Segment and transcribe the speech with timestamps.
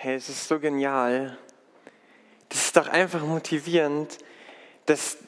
[0.00, 1.36] Hey, es ist so genial.
[2.50, 4.16] Das ist doch einfach motivierend,
[4.86, 5.18] dass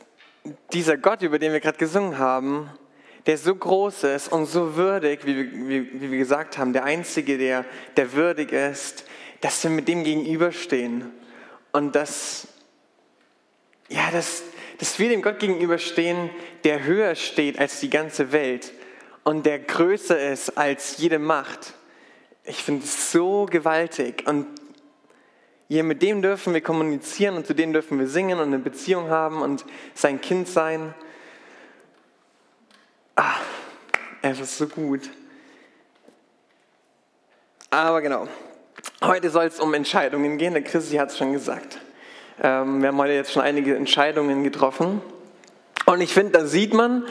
[0.72, 2.70] dieser Gott, über den wir gerade gesungen haben,
[3.26, 7.36] der so groß ist und so würdig, wie, wie, wie wir gesagt haben, der Einzige,
[7.36, 7.64] der,
[7.96, 9.06] der würdig ist,
[9.40, 11.10] dass wir mit dem gegenüberstehen.
[11.72, 12.46] Und dass,
[13.88, 14.44] ja, dass,
[14.78, 16.30] dass wir dem Gott gegenüberstehen,
[16.62, 18.72] der höher steht als die ganze Welt
[19.24, 21.74] und der größer ist als jede Macht.
[22.44, 24.22] Ich finde es so gewaltig.
[24.28, 24.59] Und
[25.70, 29.08] ja, mit dem dürfen wir kommunizieren und zu dem dürfen wir singen und eine Beziehung
[29.08, 30.94] haben und sein Kind sein.
[33.14, 33.36] Ah,
[34.20, 35.08] es ist so gut.
[37.70, 38.26] Aber genau,
[39.00, 40.54] heute soll es um Entscheidungen gehen.
[40.54, 41.78] Der Christi hat es schon gesagt.
[42.42, 45.00] Ähm, wir haben heute jetzt schon einige Entscheidungen getroffen.
[45.86, 47.04] Und ich finde, da sieht man,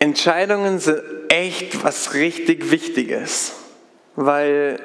[0.00, 3.52] Entscheidungen sind echt was richtig Wichtiges.
[4.16, 4.80] Weil,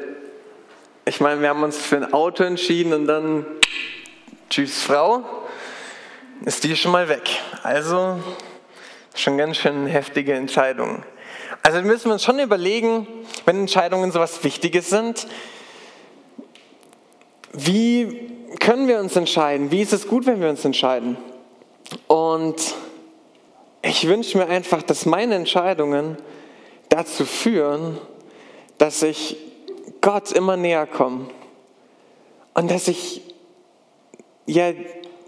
[1.06, 3.46] ich meine, wir haben uns für ein Auto entschieden und dann,
[4.50, 5.24] tschüss Frau,
[6.46, 7.30] ist die schon mal weg.
[7.62, 8.20] Also,
[9.14, 11.04] schon ganz schön heftige Entscheidungen.
[11.62, 13.08] Also müssen wir uns schon überlegen,
[13.46, 15.28] wenn Entscheidungen so was Wichtiges sind,
[17.52, 19.72] wie können wir uns entscheiden?
[19.72, 21.18] Wie ist es gut, wenn wir uns entscheiden?
[22.08, 22.56] Und
[23.82, 26.18] ich wünsche mir einfach, dass meine Entscheidungen
[26.90, 27.98] dazu führen,
[28.78, 29.38] dass ich
[30.04, 31.28] Gott immer näher komme
[32.54, 33.22] und dass ich
[34.46, 34.74] ja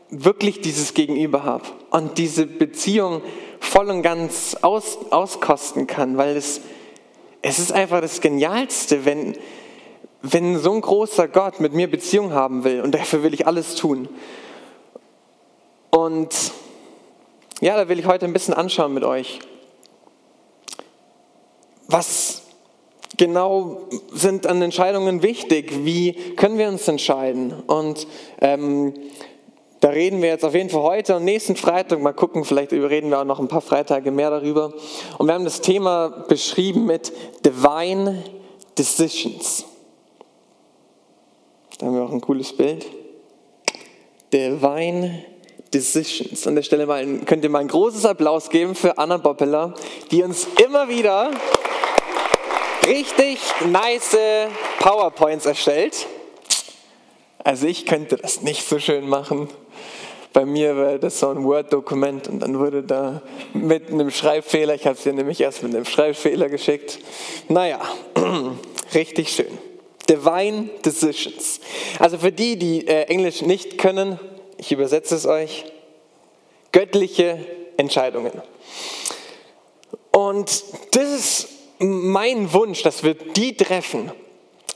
[0.09, 3.22] wirklich dieses Gegenüber habe und diese Beziehung
[3.62, 6.59] voll und ganz aus, auskosten kann, weil es,
[7.42, 9.38] es ist einfach das Genialste, wenn,
[10.22, 13.76] wenn so ein großer Gott mit mir Beziehung haben will und dafür will ich alles
[13.76, 14.09] tun.
[15.90, 16.52] Und
[17.62, 19.40] ja, da will ich heute ein bisschen anschauen mit euch.
[21.88, 22.45] Was
[23.18, 25.86] genau sind an Entscheidungen wichtig?
[25.86, 27.54] Wie können wir uns entscheiden?
[27.68, 28.08] Und
[28.42, 28.94] ähm,
[29.82, 33.09] da reden wir jetzt auf jeden Fall heute und nächsten Freitag mal gucken, vielleicht reden
[33.09, 34.74] wir auch noch ein paar Freitage mehr darüber.
[35.18, 37.12] Und wir haben das Thema beschrieben mit
[37.46, 38.24] Divine
[38.78, 39.66] Decisions.
[41.78, 42.86] Da haben wir auch ein cooles Bild.
[44.34, 45.24] Divine
[45.74, 46.48] Decisions.
[46.48, 49.75] An der Stelle mal, könnt ihr mal ein großes Applaus geben für Anna Boppeler,
[50.09, 51.31] die uns immer wieder
[52.85, 54.18] richtig nice
[54.79, 56.07] PowerPoints erstellt.
[57.44, 59.50] Also ich könnte das nicht so schön machen.
[60.34, 63.22] Bei mir wäre das so ein Word-Dokument und dann wurde da
[63.53, 67.00] mit einem Schreibfehler, ich habe es dir nämlich erst mit einem Schreibfehler geschickt.
[67.47, 67.79] Naja,
[68.94, 69.57] richtig schön.
[70.09, 71.62] Divine Decisions.
[72.00, 74.19] Also für die, die äh, Englisch nicht können,
[74.57, 75.66] ich übersetze es euch,
[76.72, 77.40] göttliche
[77.78, 78.41] Entscheidungen.
[80.12, 81.47] Und das ist
[81.85, 84.12] mein Wunsch, dass wir die treffen,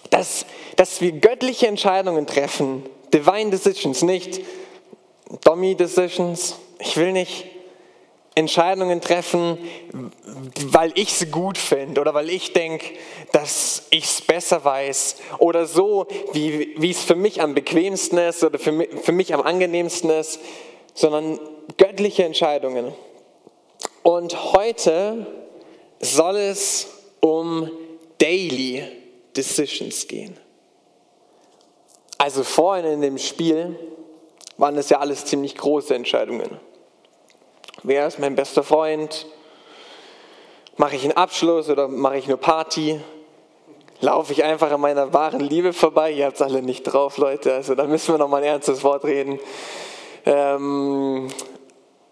[0.09, 2.84] dass, dass wir göttliche Entscheidungen treffen,
[3.14, 4.42] Divine Decisions, nicht
[5.44, 6.56] Dummy Decisions.
[6.80, 7.46] Ich will nicht
[8.36, 9.58] Entscheidungen treffen,
[10.68, 12.86] weil ich es gut finde oder weil ich denke,
[13.31, 18.58] dass ich es besser weiß oder so, wie, es für mich am bequemsten ist oder
[18.58, 20.40] für für mich am angenehmsten ist,
[20.94, 21.40] sondern
[21.78, 22.94] göttliche Entscheidungen.
[24.03, 25.28] Und heute
[26.00, 26.88] soll es
[27.22, 27.69] um
[28.18, 28.84] Daily
[29.35, 30.38] Decisions gehen.
[32.18, 33.80] Also vorhin in dem Spiel
[34.57, 36.59] waren es ja alles ziemlich große Entscheidungen.
[37.84, 39.25] Wer ist mein bester Freund?
[40.75, 43.00] Mache ich einen Abschluss oder mache ich nur Party?
[44.01, 46.12] Laufe ich einfach an meiner wahren Liebe vorbei?
[46.12, 47.53] Ihr habt es alle nicht drauf, Leute.
[47.53, 49.40] Also da müssen wir noch mal ein ernstes Wort reden.
[50.25, 51.30] Ähm,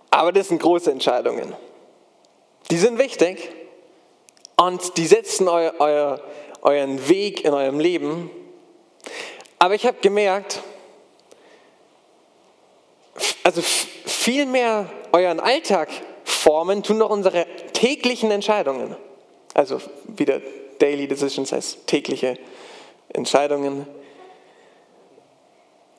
[0.10, 1.54] aber das sind große Entscheidungen.
[2.72, 3.50] Die sind wichtig
[4.60, 6.18] und die setzen eu, eu,
[6.62, 8.30] euren Weg in eurem Leben.
[9.60, 10.62] Aber ich habe gemerkt,
[13.44, 15.90] also viel mehr euren Alltag
[16.24, 18.96] formen, tun doch unsere täglichen Entscheidungen.
[19.54, 20.42] Also wieder
[20.80, 22.38] Daily Decisions heißt tägliche
[23.10, 23.88] Entscheidungen.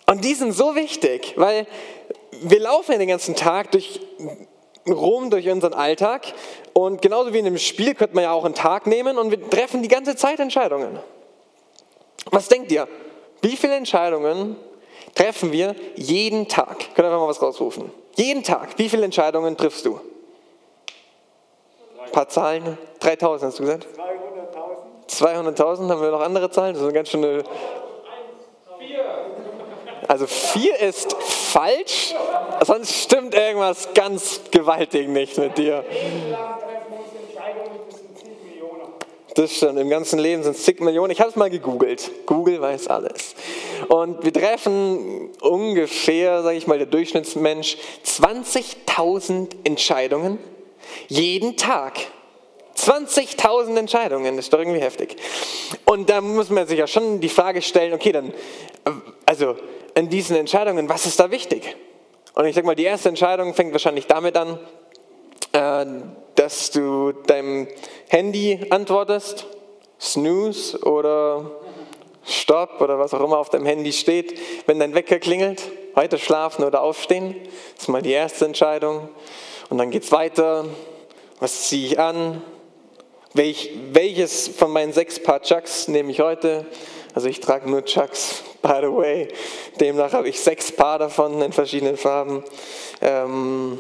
[0.06, 1.66] Und die sind so wichtig, weil
[2.40, 4.00] wir laufen den ganzen Tag durch
[4.93, 6.23] rum durch unseren Alltag
[6.73, 9.50] und genauso wie in einem Spiel könnte man ja auch einen Tag nehmen und wir
[9.50, 10.99] treffen die ganze Zeit Entscheidungen.
[12.31, 12.88] Was denkt ihr?
[13.40, 14.56] Wie viele Entscheidungen
[15.14, 16.79] treffen wir jeden Tag?
[16.94, 17.90] Könnt ihr einfach mal was rausrufen?
[18.17, 18.79] Jeden Tag.
[18.79, 20.00] Wie viele Entscheidungen triffst du?
[22.05, 22.76] Ein paar Zahlen?
[23.00, 23.87] 3000 hast du gesagt?
[25.08, 25.56] 200.000.
[25.56, 25.90] 200.000?
[25.90, 26.75] Haben wir noch andere Zahlen?
[26.75, 27.44] Das ist eine ganz schöne.
[30.08, 32.14] Also vier ist falsch,
[32.64, 35.84] sonst stimmt irgendwas ganz gewaltig nicht mit dir.
[39.38, 39.78] das stimmt.
[39.78, 41.12] Im ganzen Leben sind es zig Millionen.
[41.12, 42.10] Ich habe es mal gegoogelt.
[42.26, 43.34] Google weiß alles.
[43.88, 50.38] Und wir treffen ungefähr, sage ich mal, der Durchschnittsmensch 20.000 Entscheidungen
[51.08, 51.99] jeden Tag.
[52.76, 55.16] 20.000 Entscheidungen, das ist doch irgendwie heftig.
[55.84, 58.32] Und da muss man sich ja schon die Frage stellen, okay, dann,
[59.26, 59.56] also
[59.94, 61.76] in diesen Entscheidungen, was ist da wichtig?
[62.38, 64.61] Und ich sage mal, die erste Entscheidung fängt wahrscheinlich damit an,
[65.50, 65.87] äh,
[66.37, 67.67] dass du deinem
[68.11, 69.44] Handy antwortest,
[70.00, 71.50] Snooze oder
[72.25, 75.64] Stopp oder was auch immer auf deinem Handy steht, wenn dein Wecker klingelt,
[75.94, 77.35] weiter schlafen oder aufstehen.
[77.75, 79.08] Das ist mal die erste Entscheidung.
[79.69, 80.64] Und dann geht es weiter.
[81.40, 82.40] Was ziehe ich an?
[83.35, 86.67] Welch, welches von meinen sechs Paar Chucks nehme ich heute?
[87.14, 89.26] Also ich trage nur Chucks, by the way.
[89.78, 92.44] Demnach habe ich sechs Paar davon in verschiedenen Farben.
[93.00, 93.78] Ähm,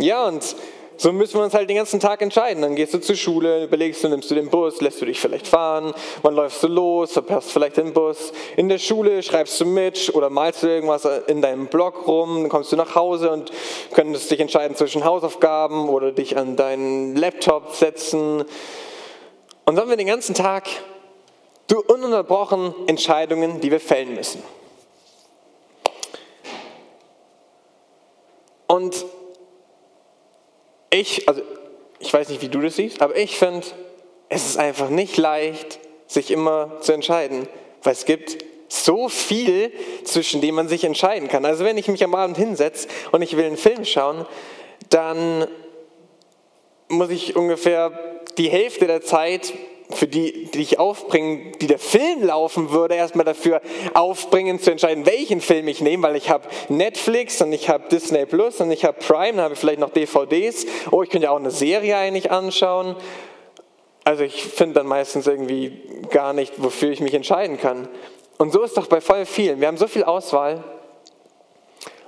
[0.00, 0.56] ja, und
[0.98, 2.62] so müssen wir uns halt den ganzen Tag entscheiden.
[2.62, 5.46] Dann gehst du zur Schule, überlegst du, nimmst du den Bus, lässt du dich vielleicht
[5.46, 5.92] fahren,
[6.22, 8.32] wann läufst du los, verpasst vielleicht den Bus.
[8.56, 12.48] In der Schule schreibst du mit oder malst du irgendwas in deinem Blog rum, dann
[12.48, 13.52] kommst du nach Hause und
[13.92, 18.40] könntest dich entscheiden zwischen Hausaufgaben oder dich an deinen Laptop setzen.
[18.40, 18.46] Und
[19.66, 20.64] dann haben wir den ganzen Tag
[21.88, 24.42] ununterbrochen Entscheidungen, die wir fällen müssen.
[28.66, 29.04] Und
[30.90, 31.42] ich, also
[31.98, 33.66] ich weiß nicht, wie du das siehst, aber ich finde,
[34.28, 37.48] es ist einfach nicht leicht, sich immer zu entscheiden,
[37.82, 39.72] weil es gibt so viel,
[40.04, 41.44] zwischen dem man sich entscheiden kann.
[41.44, 44.26] Also wenn ich mich am Abend hinsetze und ich will einen Film schauen,
[44.90, 45.46] dann
[46.88, 49.52] muss ich ungefähr die Hälfte der Zeit
[49.90, 53.60] für die, die ich aufbringen, die der Film laufen würde, erstmal dafür
[53.94, 58.26] aufbringen zu entscheiden, welchen Film ich nehme, weil ich habe Netflix und ich habe Disney
[58.26, 60.66] Plus und ich habe Prime, dann habe ich vielleicht noch DVDs.
[60.90, 62.96] Oh, ich könnte ja auch eine Serie eigentlich anschauen.
[64.04, 67.88] Also ich finde dann meistens irgendwie gar nicht, wofür ich mich entscheiden kann.
[68.38, 69.60] Und so ist doch bei voll vielen.
[69.60, 70.62] Wir haben so viel Auswahl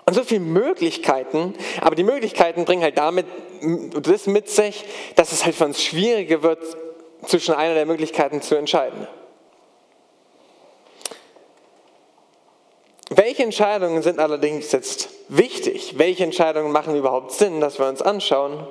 [0.04, 3.26] und so viele Möglichkeiten, aber die Möglichkeiten bringen halt damit
[4.02, 4.84] das mit sich,
[5.16, 6.60] dass es halt für uns schwieriger wird,
[7.26, 9.06] zwischen einer der Möglichkeiten zu entscheiden.
[13.10, 15.94] Welche Entscheidungen sind allerdings jetzt wichtig?
[15.96, 18.66] Welche Entscheidungen machen überhaupt Sinn, dass wir uns anschauen,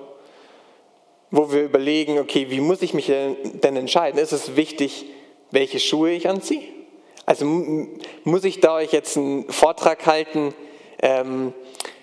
[1.32, 4.20] wo wir überlegen, okay, wie muss ich mich denn entscheiden?
[4.20, 5.06] Ist es wichtig,
[5.52, 6.64] welche Schuhe ich anziehe?
[7.26, 7.46] Also
[8.24, 10.54] muss ich da euch jetzt einen Vortrag halten,
[11.02, 11.54] ähm,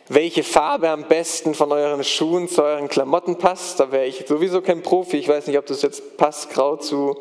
[0.09, 3.81] welche Farbe am besten von euren Schuhen zu euren Klamotten passt.
[3.81, 5.17] Da wäre ich sowieso kein Profi.
[5.17, 7.19] Ich weiß nicht, ob das jetzt passt, grau zu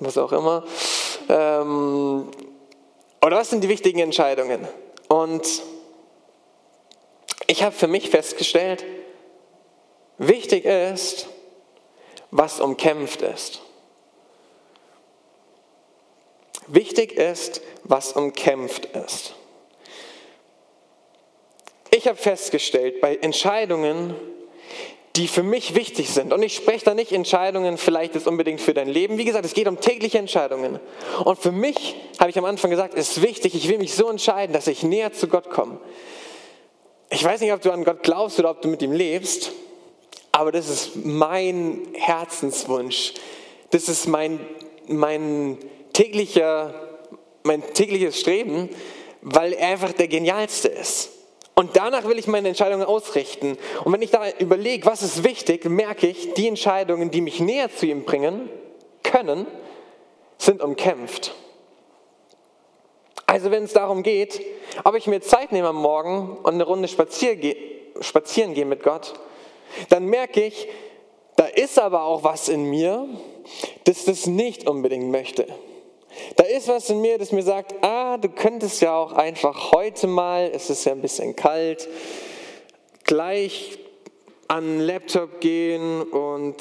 [0.00, 0.64] was auch immer.
[1.28, 2.28] Ähm,
[3.22, 4.66] oder was sind die wichtigen Entscheidungen?
[5.08, 5.62] Und
[7.46, 8.84] ich habe für mich festgestellt,
[10.18, 11.28] wichtig ist,
[12.30, 13.60] was umkämpft ist.
[16.66, 19.34] Wichtig ist, was umkämpft ist.
[21.96, 24.16] Ich habe festgestellt, bei Entscheidungen,
[25.14, 28.74] die für mich wichtig sind, und ich spreche da nicht Entscheidungen vielleicht jetzt unbedingt für
[28.74, 30.80] dein Leben, wie gesagt, es geht um tägliche Entscheidungen.
[31.24, 34.52] Und für mich, habe ich am Anfang gesagt, ist wichtig, ich will mich so entscheiden,
[34.52, 35.78] dass ich näher zu Gott komme.
[37.10, 39.52] Ich weiß nicht, ob du an Gott glaubst oder ob du mit ihm lebst,
[40.32, 43.14] aber das ist mein Herzenswunsch.
[43.70, 44.40] Das ist mein,
[44.88, 45.58] mein,
[45.92, 46.74] täglicher,
[47.44, 48.68] mein tägliches Streben,
[49.22, 51.10] weil er einfach der Genialste ist.
[51.54, 53.56] Und danach will ich meine Entscheidungen ausrichten.
[53.84, 57.70] Und wenn ich da überlege, was ist wichtig, merke ich, die Entscheidungen, die mich näher
[57.74, 58.50] zu ihm bringen
[59.04, 59.46] können,
[60.38, 61.34] sind umkämpft.
[63.26, 64.40] Also wenn es darum geht,
[64.82, 69.14] ob ich mir Zeit nehme am Morgen und eine Runde spazieren gehe mit Gott,
[69.88, 70.68] dann merke ich,
[71.36, 73.08] da ist aber auch was in mir,
[73.84, 75.46] das das nicht unbedingt möchte.
[76.36, 80.06] Da ist was in mir, das mir sagt, ah, du könntest ja auch einfach heute
[80.06, 81.88] mal, es ist ja ein bisschen kalt,
[83.04, 83.78] gleich
[84.48, 86.56] an den Laptop gehen und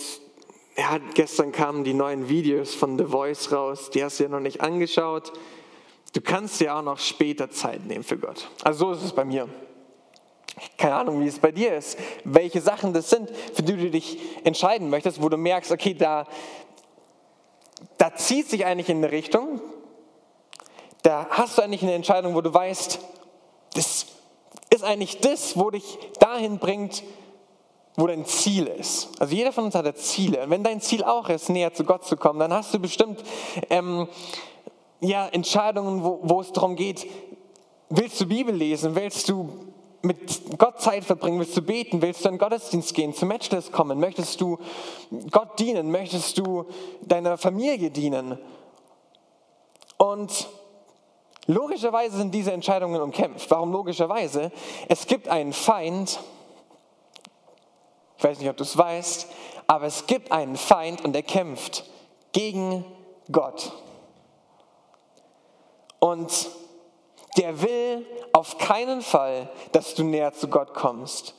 [0.78, 4.40] ja, gestern kamen die neuen Videos von The Voice raus, die hast du ja noch
[4.40, 5.34] nicht angeschaut.
[6.14, 8.50] Du kannst ja auch noch später Zeit nehmen für Gott.
[8.64, 9.48] Also so ist es bei mir.
[10.78, 14.20] Keine Ahnung, wie es bei dir ist, welche Sachen das sind, für die du dich
[14.44, 16.28] entscheiden möchtest, wo du merkst, okay, da,
[18.04, 19.62] da zieht sich eigentlich in eine Richtung,
[21.04, 23.00] da hast du eigentlich eine Entscheidung, wo du weißt,
[23.76, 24.08] das
[24.70, 27.02] ist eigentlich das, wo dich dahin bringt,
[27.96, 29.08] wo dein Ziel ist.
[29.20, 30.44] Also jeder von uns hat Ziele.
[30.44, 33.24] Und wenn dein Ziel auch ist, näher zu Gott zu kommen, dann hast du bestimmt
[33.70, 34.10] ähm,
[35.00, 37.08] ja, Entscheidungen, wo, wo es darum geht,
[37.88, 39.48] willst du Bibel lesen, willst du
[40.04, 43.72] mit Gott Zeit verbringen, willst du beten, willst du in den Gottesdienst gehen, zum Matchless
[43.72, 44.60] kommen, möchtest du
[45.32, 46.66] Gott dienen, möchtest du
[47.02, 48.38] deiner Familie dienen.
[49.98, 50.50] Und
[51.48, 53.50] logischerweise sind diese Entscheidungen umkämpft.
[53.50, 54.52] Warum logischerweise?
[54.90, 56.20] Es gibt einen Feind,
[58.18, 59.28] ich weiß nicht, ob du es weißt,
[59.68, 61.86] aber es gibt einen Feind und er kämpft
[62.34, 62.84] gegen
[63.32, 63.72] Gott.
[66.00, 66.50] Und
[67.38, 71.36] der will auf keinen Fall, dass du näher zu Gott kommst,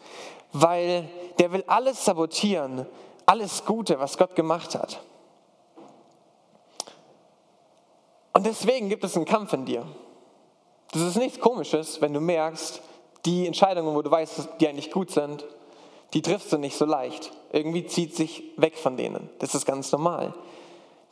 [0.53, 1.09] weil
[1.39, 2.87] der will alles sabotieren,
[3.27, 5.01] alles Gute, was Gott gemacht hat.
[8.33, 9.87] Und deswegen gibt es einen Kampf in dir.
[10.93, 12.83] Das ist nichts Komisches, wenn du merkst,
[13.25, 15.45] die Entscheidungen, wo du weißt, die eigentlich gut sind,
[16.13, 17.33] die triffst du nicht so leicht.
[17.53, 19.31] Irgendwie zieht sich weg von denen.
[19.39, 20.35] Das ist ganz normal.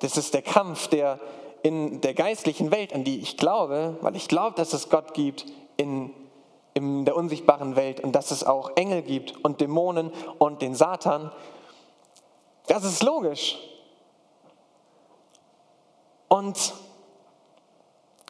[0.01, 1.19] Das ist der Kampf, der
[1.63, 5.47] in der geistlichen Welt, an die ich glaube, weil ich glaube, dass es Gott gibt,
[5.77, 6.13] in,
[6.75, 11.31] in der unsichtbaren Welt und dass es auch Engel gibt und Dämonen und den Satan.
[12.67, 13.59] Das ist logisch.
[16.29, 16.75] Und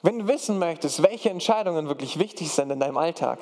[0.03, 3.39] wenn du wissen möchtest, welche Entscheidungen wirklich wichtig sind in deinem Alltag,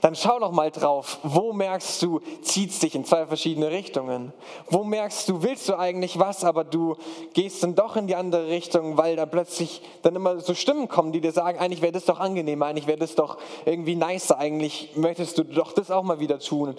[0.00, 4.32] dann schau doch mal drauf, wo merkst du, zieht es dich in zwei verschiedene Richtungen?
[4.68, 6.96] Wo merkst du, willst du eigentlich was, aber du
[7.34, 11.12] gehst dann doch in die andere Richtung, weil da plötzlich dann immer so Stimmen kommen,
[11.12, 14.96] die dir sagen, eigentlich wäre das doch angenehmer, eigentlich wäre das doch irgendwie nicer, eigentlich
[14.96, 16.76] möchtest du doch das auch mal wieder tun.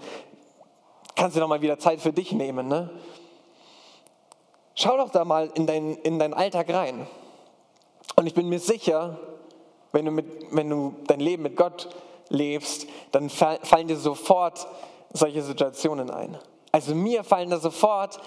[1.15, 2.89] Kannst du doch mal wieder Zeit für dich nehmen, ne?
[4.75, 7.05] Schau doch da mal in, dein, in deinen Alltag rein.
[8.15, 9.19] Und ich bin mir sicher,
[9.91, 11.89] wenn du, mit, wenn du dein Leben mit Gott
[12.29, 14.67] lebst, dann fallen dir sofort
[15.11, 16.37] solche Situationen ein.
[16.71, 18.19] Also mir fallen da sofort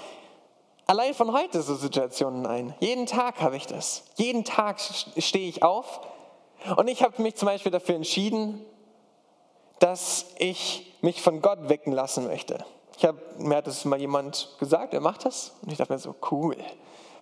[0.86, 2.74] allein von heute so Situationen ein.
[2.80, 4.04] Jeden Tag habe ich das.
[4.16, 6.00] Jeden Tag stehe ich auf
[6.76, 8.64] und ich habe mich zum Beispiel dafür entschieden,
[9.78, 12.64] dass ich mich von Gott wecken lassen möchte.
[12.96, 15.98] Ich hab, mir hat das mal jemand gesagt, er macht das und ich dachte mir
[15.98, 16.56] so, cool,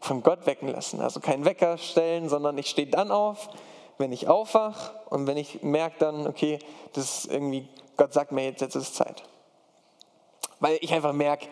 [0.00, 1.00] von Gott wecken lassen.
[1.00, 3.48] Also keinen Wecker stellen, sondern ich stehe dann auf,
[3.98, 6.58] wenn ich aufwache und wenn ich merke dann, okay,
[6.92, 9.22] das ist irgendwie, Gott sagt mir jetzt, jetzt ist Zeit.
[10.60, 11.46] Weil ich einfach merke,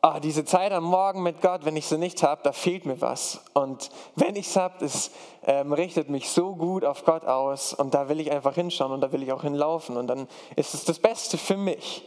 [0.00, 3.00] ah, diese Zeit am Morgen mit Gott, wenn ich sie nicht habe, da fehlt mir
[3.00, 3.40] was.
[3.54, 5.10] Und wenn ich es habe, es
[5.46, 9.00] ähm, richtet mich so gut auf Gott aus und da will ich einfach hinschauen und
[9.00, 12.04] da will ich auch hinlaufen und dann ist es das Beste für mich.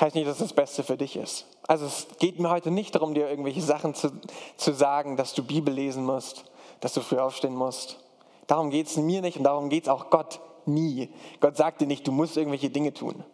[0.00, 1.46] Heißt nicht, dass es das Beste für dich ist.
[1.68, 4.10] Also es geht mir heute nicht darum, dir irgendwelche Sachen zu,
[4.56, 6.44] zu sagen, dass du Bibel lesen musst,
[6.80, 7.98] dass du früh aufstehen musst,
[8.46, 11.12] Darum geht es mir nicht und darum geht es auch Gott nie.
[11.40, 13.24] Gott sagt dir nicht, du musst irgendwelche Dinge tun.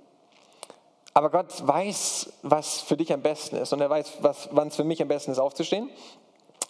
[1.14, 4.18] Aber Gott weiß, was für dich am besten ist und er weiß,
[4.50, 5.90] wann es für mich am besten ist, aufzustehen.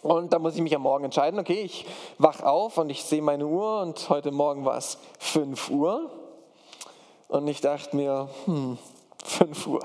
[0.03, 1.85] Und da muss ich mich am Morgen entscheiden, okay, ich
[2.19, 6.11] wach auf und ich sehe meine Uhr und heute Morgen war es 5 Uhr.
[7.27, 8.79] Und ich dachte mir, hm,
[9.25, 9.81] 5 Uhr.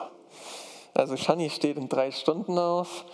[0.94, 3.06] Also Shani steht in drei Stunden auf.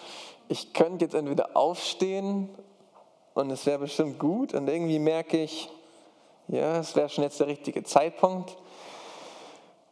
[0.50, 2.50] Ich könnte jetzt entweder aufstehen
[3.33, 5.69] und es wäre bestimmt gut und irgendwie merke ich,
[6.48, 8.57] ja, es wäre schon jetzt der richtige Zeitpunkt.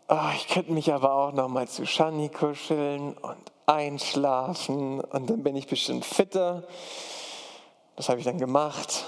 [0.10, 5.44] Oh, ich könnte mich aber auch noch mal zu Shani kuscheln und einschlafen und dann
[5.44, 6.64] bin ich bestimmt fitter.
[7.96, 9.06] Das habe ich dann gemacht.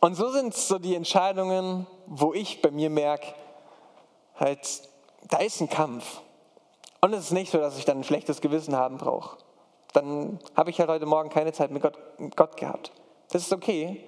[0.00, 3.26] Und so sind so die Entscheidungen, wo ich bei mir merke,
[4.38, 4.88] halt,
[5.28, 6.20] da ist ein Kampf.
[7.00, 9.38] Und es ist nicht so, dass ich dann ein schlechtes Gewissen haben brauche.
[9.92, 11.98] Dann habe ich halt heute Morgen keine Zeit mit Gott,
[12.36, 12.92] Gott gehabt.
[13.32, 14.04] Das ist okay.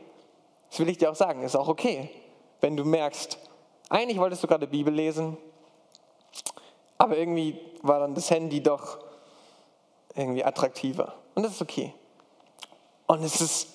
[0.71, 1.43] Das will ich dir auch sagen.
[1.43, 2.11] Ist auch okay,
[2.61, 3.39] wenn du merkst,
[3.89, 5.37] eigentlich wolltest du gerade Bibel lesen,
[6.99, 8.99] aber irgendwie war dann das Handy doch
[10.15, 11.15] irgendwie attraktiver.
[11.35, 11.93] Und das ist okay.
[13.07, 13.69] Und es ist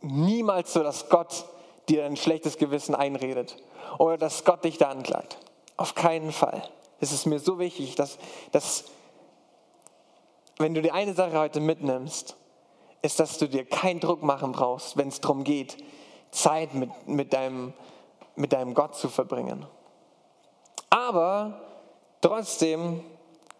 [0.00, 1.44] niemals so, dass Gott
[1.88, 3.56] dir ein schlechtes Gewissen einredet
[3.98, 5.36] oder dass Gott dich da anklagt.
[5.76, 6.62] Auf keinen Fall.
[7.00, 8.18] Es ist mir so wichtig, dass,
[8.52, 8.84] dass
[10.58, 12.36] wenn du die eine Sache heute mitnimmst,
[13.02, 15.76] ist, dass du dir keinen Druck machen brauchst, wenn es darum geht,
[16.30, 17.72] Zeit mit, mit, deinem,
[18.36, 19.66] mit deinem Gott zu verbringen.
[20.88, 21.60] Aber
[22.20, 23.02] trotzdem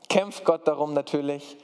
[0.08, 1.56] kämpft Gott darum natürlich,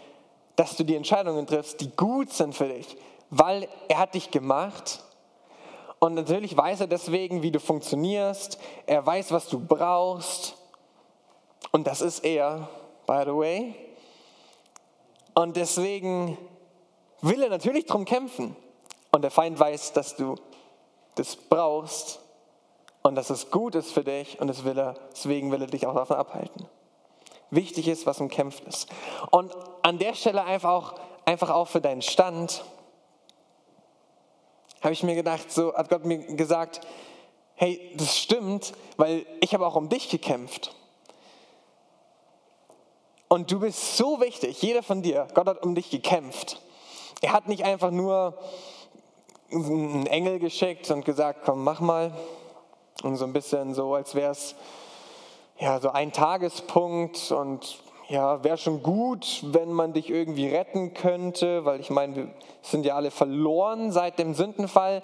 [0.57, 2.97] dass du die Entscheidungen triffst, die gut sind für dich,
[3.31, 5.03] weil er hat dich gemacht
[5.99, 8.59] und natürlich weiß er deswegen, wie du funktionierst.
[8.87, 10.57] Er weiß, was du brauchst.
[11.73, 12.69] Und das ist er,
[13.07, 13.75] by the way.
[15.35, 16.39] Und deswegen
[17.21, 18.57] will er natürlich darum kämpfen.
[19.11, 20.37] Und der Feind weiß, dass du
[21.15, 22.21] das brauchst
[23.03, 25.95] und dass es gut ist für dich und will er, deswegen will er dich auch
[25.95, 26.67] davon abhalten.
[27.51, 28.89] Wichtig ist, was umkämpft ist.
[29.31, 30.95] Und an der Stelle einfach auch,
[31.25, 32.63] einfach auch für deinen Stand,
[34.83, 36.81] habe ich mir gedacht, so hat Gott mir gesagt,
[37.55, 40.75] hey, das stimmt, weil ich habe auch um dich gekämpft.
[43.29, 46.61] Und du bist so wichtig, jeder von dir, Gott hat um dich gekämpft.
[47.21, 48.35] Er hat nicht einfach nur
[49.51, 52.13] einen Engel geschickt und gesagt, komm, mach mal.
[53.03, 54.55] Und so ein bisschen so, als wäre es
[55.59, 61.65] ja, so ein Tagespunkt und ja, wäre schon gut, wenn man dich irgendwie retten könnte,
[61.65, 62.29] weil ich meine, wir
[62.63, 65.03] sind ja alle verloren seit dem Sündenfall.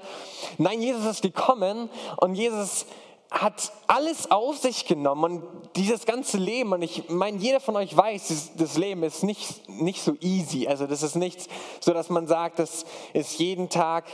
[0.57, 2.87] Nein, Jesus ist gekommen und Jesus
[3.35, 5.43] hat alles auf sich genommen und
[5.77, 10.01] dieses ganze Leben, und ich meine, jeder von euch weiß, das Leben ist nicht, nicht
[10.03, 10.69] so easy.
[10.69, 11.49] Also das ist nicht
[11.81, 14.05] so, dass man sagt, das ist jeden Tag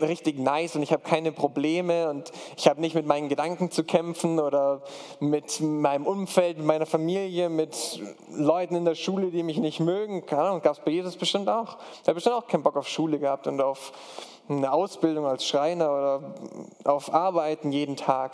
[0.00, 3.82] richtig nice und ich habe keine Probleme und ich habe nicht mit meinen Gedanken zu
[3.82, 4.82] kämpfen oder
[5.18, 8.00] mit meinem Umfeld, mit meiner Familie, mit
[8.30, 10.26] Leuten in der Schule, die mich nicht mögen.
[10.26, 11.76] Keine Ahnung, gab es bei Jesus bestimmt auch.
[12.04, 13.92] Er hat bestimmt auch keinen Bock auf Schule gehabt und auf
[14.48, 16.34] eine Ausbildung als Schreiner oder
[16.84, 18.32] auf Arbeiten jeden Tag.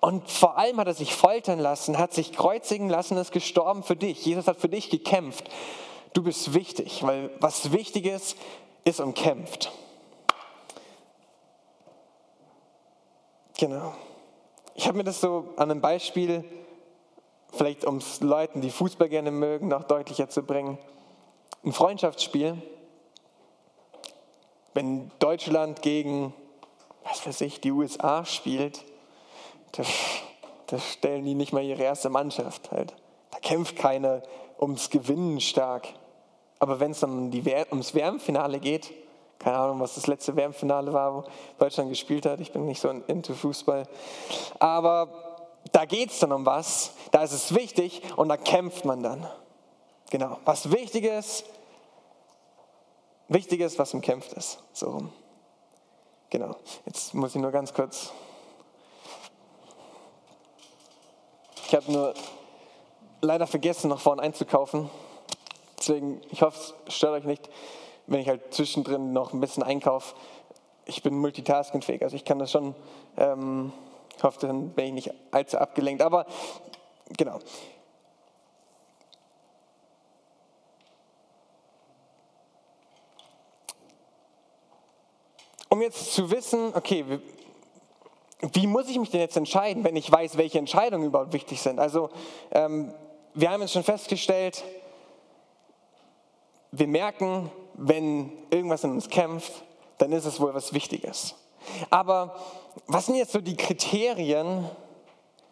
[0.00, 3.96] Und vor allem hat er sich foltern lassen, hat sich kreuzigen lassen, ist gestorben für
[3.96, 4.24] dich.
[4.24, 5.50] Jesus hat für dich gekämpft.
[6.12, 8.36] Du bist wichtig, weil was wichtig ist,
[8.84, 9.72] ist umkämpft.
[13.58, 13.94] Genau.
[14.74, 16.44] Ich habe mir das so an einem Beispiel,
[17.52, 20.78] vielleicht um es Leuten, die Fußball gerne mögen, noch deutlicher zu bringen.
[21.64, 22.60] Ein Freundschaftsspiel,
[24.74, 26.34] wenn Deutschland gegen,
[27.04, 28.84] was weiß ich, die USA spielt,
[29.72, 29.84] da,
[30.66, 32.94] da stellen die nicht mal ihre erste Mannschaft halt.
[33.30, 34.22] Da kämpft keiner
[34.60, 35.88] ums Gewinnen stark.
[36.58, 37.32] Aber wenn es dann
[37.70, 38.92] ums WM-Finale geht,
[39.38, 41.24] keine Ahnung, was das letzte WM-Finale war, wo
[41.58, 42.40] Deutschland gespielt hat.
[42.40, 43.86] Ich bin nicht so into Fußball.
[44.58, 45.08] Aber
[45.72, 46.92] da geht es dann um was.
[47.10, 49.26] Da ist es wichtig und da kämpft man dann.
[50.10, 50.38] Genau.
[50.44, 51.44] Was wichtig ist,
[53.28, 54.62] wichtig ist, was umkämpft ist.
[54.72, 55.12] So rum.
[56.30, 56.56] Genau.
[56.86, 58.12] Jetzt muss ich nur ganz kurz.
[61.66, 62.14] Ich habe nur
[63.20, 64.90] leider vergessen, noch vorne einzukaufen.
[65.78, 67.48] Deswegen, ich hoffe, es stört euch nicht
[68.06, 70.14] wenn ich halt zwischendrin noch ein bisschen einkaufe,
[70.86, 72.74] ich bin multitaskingfähig, also ich kann das schon,
[73.16, 73.72] ähm,
[74.16, 76.26] ich hoffe, dann bin ich nicht allzu abgelenkt, aber
[77.16, 77.38] genau.
[85.74, 87.04] Um jetzt zu wissen, okay,
[88.52, 91.80] wie muss ich mich denn jetzt entscheiden, wenn ich weiß, welche Entscheidungen überhaupt wichtig sind?
[91.80, 92.10] Also
[92.52, 92.94] ähm,
[93.34, 94.62] wir haben jetzt schon festgestellt,
[96.70, 99.50] wir merken, wenn irgendwas in uns kämpft,
[99.98, 101.34] dann ist es wohl was Wichtiges.
[101.90, 102.36] Aber
[102.86, 104.70] was sind jetzt so die Kriterien?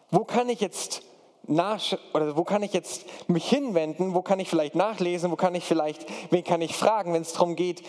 [0.09, 1.01] Wo kann ich jetzt
[1.47, 1.81] nach,
[2.13, 4.13] oder wo kann ich jetzt mich hinwenden?
[4.13, 5.31] Wo kann ich vielleicht nachlesen?
[5.31, 7.83] Wo kann ich vielleicht, wen kann ich fragen, wenn es darum geht,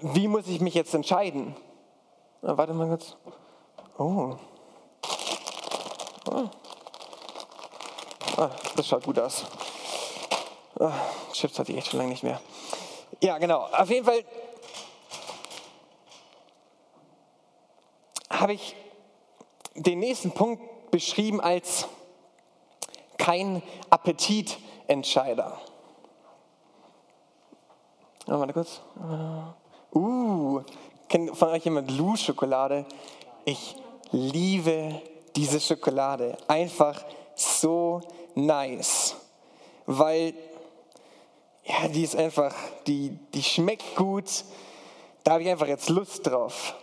[0.00, 1.54] wie muss ich mich jetzt entscheiden?
[2.42, 3.16] Na, warte mal kurz.
[3.98, 4.36] Oh.
[6.30, 6.48] oh.
[8.36, 9.44] Ah, das schaut gut aus.
[10.78, 10.92] Ah,
[11.32, 12.40] Chips hatte ich echt schon lange nicht mehr.
[13.22, 13.66] Ja, genau.
[13.72, 14.22] Auf jeden Fall
[18.30, 18.76] habe ich
[19.74, 21.88] den nächsten Punkt beschrieben als
[23.16, 25.58] kein Appetitentscheider.
[28.28, 28.80] Oh, warte kurz.
[29.94, 30.62] Uh,
[31.08, 32.84] kennt von euch jemand Lou-Schokolade?
[33.44, 33.76] Ich
[34.10, 35.00] liebe
[35.34, 36.36] diese Schokolade.
[36.48, 38.00] Einfach so
[38.34, 39.16] nice.
[39.86, 40.34] Weil
[41.64, 42.54] ja, die ist einfach,
[42.86, 44.44] die, die schmeckt gut,
[45.24, 46.74] da habe ich einfach jetzt Lust drauf.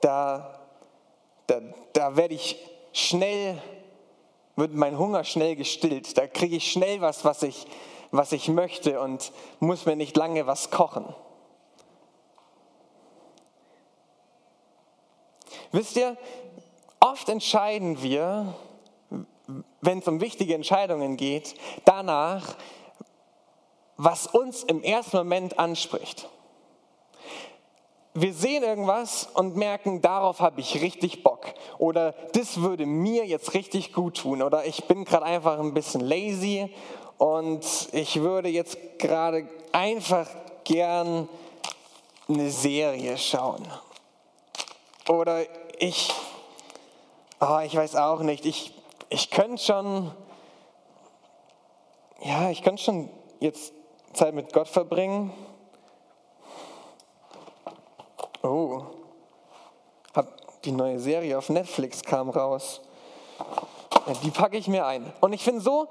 [0.00, 0.60] Da,
[1.46, 1.60] da,
[1.92, 2.56] da werde ich
[2.92, 3.62] schnell,
[4.56, 6.18] wird mein Hunger schnell gestillt.
[6.18, 7.66] Da kriege ich schnell was, was ich,
[8.10, 11.14] was ich möchte und muss mir nicht lange was kochen.
[15.72, 16.16] Wisst ihr,
[17.00, 18.54] oft entscheiden wir,
[19.80, 21.54] wenn es um wichtige Entscheidungen geht,
[21.84, 22.56] danach,
[23.96, 26.28] was uns im ersten Moment anspricht.
[28.14, 31.46] Wir sehen irgendwas und merken, darauf habe ich richtig Bock.
[31.78, 34.42] Oder das würde mir jetzt richtig gut tun.
[34.42, 36.70] Oder ich bin gerade einfach ein bisschen lazy
[37.16, 40.28] und ich würde jetzt gerade einfach
[40.64, 41.26] gern
[42.28, 43.66] eine Serie schauen.
[45.08, 45.46] Oder
[45.82, 46.14] ich,
[47.40, 48.72] oh, ich weiß auch nicht, ich,
[49.08, 50.12] ich könnte schon,
[52.20, 53.72] ja, ich könnte schon jetzt
[54.12, 55.32] Zeit mit Gott verbringen.
[58.44, 58.84] Oh,
[60.14, 62.80] hab die neue Serie auf Netflix kam raus.
[64.22, 65.12] Die packe ich mir ein.
[65.20, 65.88] Und ich finde, so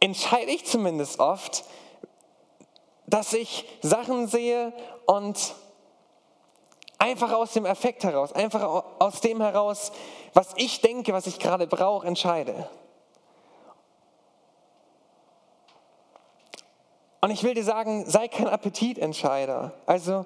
[0.00, 1.64] entscheide ich zumindest oft,
[3.06, 4.74] dass ich Sachen sehe
[5.06, 5.54] und
[7.04, 9.92] einfach aus dem Effekt heraus, einfach aus dem heraus,
[10.32, 12.66] was ich denke, was ich gerade brauche, entscheide.
[17.20, 19.72] Und ich will dir sagen, sei kein Appetitentscheider.
[19.84, 20.24] Also,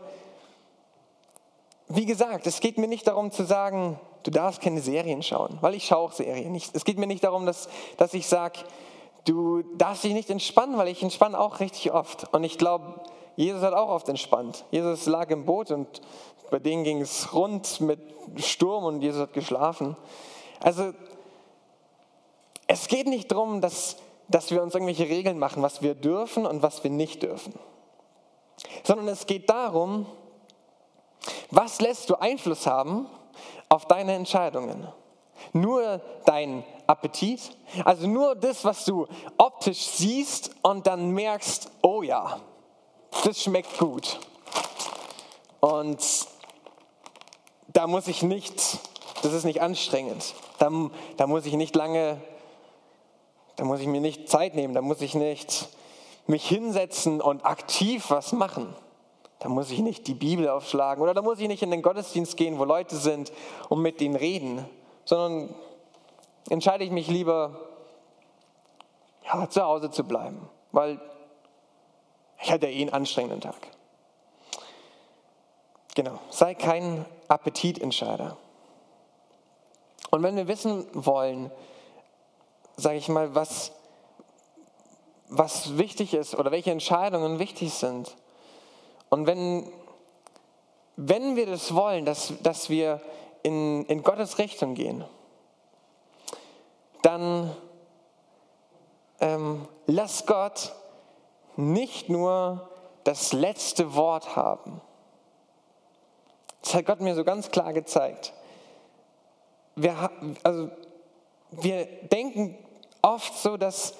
[1.88, 5.74] wie gesagt, es geht mir nicht darum zu sagen, du darfst keine Serien schauen, weil
[5.74, 6.54] ich schaue auch Serien.
[6.54, 8.60] Es geht mir nicht darum, dass, dass ich sage,
[9.24, 12.32] du darfst dich nicht entspannen, weil ich entspanne auch richtig oft.
[12.32, 13.00] Und ich glaube,
[13.38, 14.64] Jesus hat auch oft entspannt.
[14.72, 16.02] Jesus lag im Boot und
[16.50, 18.00] bei denen ging es rund mit
[18.38, 19.96] Sturm und Jesus hat geschlafen.
[20.58, 20.92] Also
[22.66, 26.62] es geht nicht darum, dass, dass wir uns irgendwelche Regeln machen, was wir dürfen und
[26.62, 27.56] was wir nicht dürfen.
[28.82, 30.06] Sondern es geht darum,
[31.52, 33.06] was lässt du Einfluss haben
[33.68, 34.88] auf deine Entscheidungen?
[35.52, 42.40] Nur dein Appetit, also nur das, was du optisch siehst und dann merkst, oh ja,
[43.24, 44.18] das schmeckt gut.
[45.60, 45.98] Und
[47.68, 48.78] da muss ich nicht,
[49.22, 50.34] das ist nicht anstrengend.
[50.58, 50.70] Da,
[51.16, 52.20] da muss ich nicht lange,
[53.56, 55.68] da muss ich mir nicht Zeit nehmen, da muss ich nicht
[56.26, 58.74] mich hinsetzen und aktiv was machen.
[59.40, 62.36] Da muss ich nicht die Bibel aufschlagen oder da muss ich nicht in den Gottesdienst
[62.36, 63.32] gehen, wo Leute sind
[63.68, 64.64] und mit ihnen reden,
[65.04, 65.54] sondern
[66.50, 67.58] entscheide ich mich lieber,
[69.24, 71.00] ja, zu Hause zu bleiben, weil
[72.40, 73.56] ich hatte eh einen anstrengenden Tag.
[75.94, 78.36] Genau, sei kein Appetitentscheider.
[80.10, 81.50] Und wenn wir wissen wollen,
[82.76, 83.72] sage ich mal, was,
[85.28, 88.16] was wichtig ist oder welche Entscheidungen wichtig sind,
[89.10, 89.72] und wenn,
[90.96, 93.00] wenn wir das wollen, dass, dass wir
[93.42, 95.04] in, in Gottes Richtung gehen,
[97.02, 97.56] dann
[99.20, 100.72] ähm, lass Gott
[101.58, 102.68] nicht nur
[103.02, 104.80] das letzte Wort haben.
[106.62, 108.32] Das hat Gott mir so ganz klar gezeigt.
[109.74, 110.10] Wir,
[110.44, 110.70] also,
[111.50, 112.56] wir denken
[113.02, 113.94] oft so, dass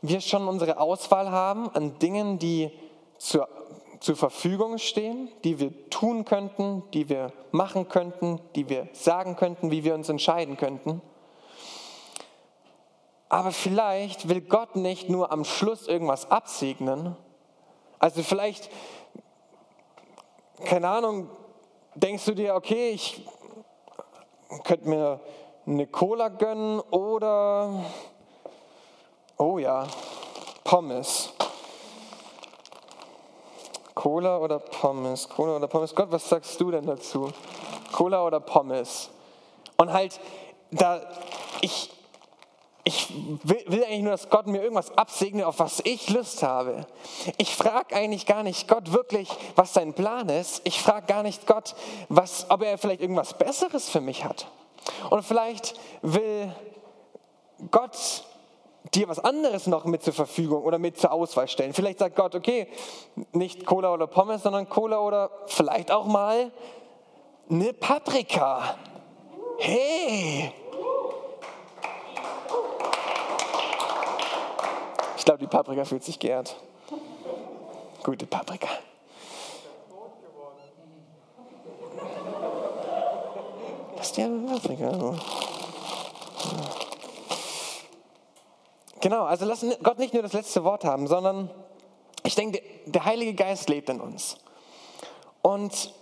[0.00, 2.70] wir schon unsere Auswahl haben an Dingen, die
[3.18, 3.48] zur,
[4.00, 9.70] zur Verfügung stehen, die wir tun könnten, die wir machen könnten, die wir sagen könnten,
[9.70, 11.02] wie wir uns entscheiden könnten.
[13.28, 17.16] Aber vielleicht will Gott nicht nur am Schluss irgendwas absegnen.
[17.98, 18.70] Also vielleicht,
[20.64, 21.30] keine Ahnung,
[21.94, 23.26] denkst du dir, okay, ich
[24.64, 25.20] könnte mir
[25.66, 27.84] eine Cola gönnen oder,
[29.38, 29.86] oh ja,
[30.62, 31.32] Pommes.
[33.94, 35.28] Cola oder Pommes?
[35.28, 35.94] Cola oder Pommes?
[35.94, 37.32] Gott, was sagst du denn dazu?
[37.92, 39.08] Cola oder Pommes?
[39.76, 40.20] Und halt,
[40.70, 41.00] da,
[41.62, 41.90] ich,
[42.86, 46.86] ich will, will, eigentlich nur, dass Gott mir irgendwas absegnet, auf was ich Lust habe.
[47.38, 50.60] Ich frage eigentlich gar nicht Gott wirklich, was sein Plan ist.
[50.64, 51.74] Ich frage gar nicht Gott,
[52.10, 54.48] was, ob er vielleicht irgendwas Besseres für mich hat.
[55.08, 56.54] Und vielleicht will
[57.70, 57.96] Gott
[58.94, 61.72] dir was anderes noch mit zur Verfügung oder mit zur Auswahl stellen.
[61.72, 62.68] Vielleicht sagt Gott, okay,
[63.32, 66.52] nicht Cola oder Pommes, sondern Cola oder vielleicht auch mal
[67.48, 68.76] eine Paprika.
[69.58, 69.93] Hey,
[75.24, 76.54] Ich glaube, die Paprika fühlt sich geehrt.
[78.02, 78.68] Gute Paprika.
[83.96, 85.16] Das ist die Paprika.
[89.00, 91.50] Genau, also lass Gott nicht nur das letzte Wort haben, sondern
[92.22, 94.36] ich denke, der Heilige Geist lebt in uns.
[95.40, 95.94] Und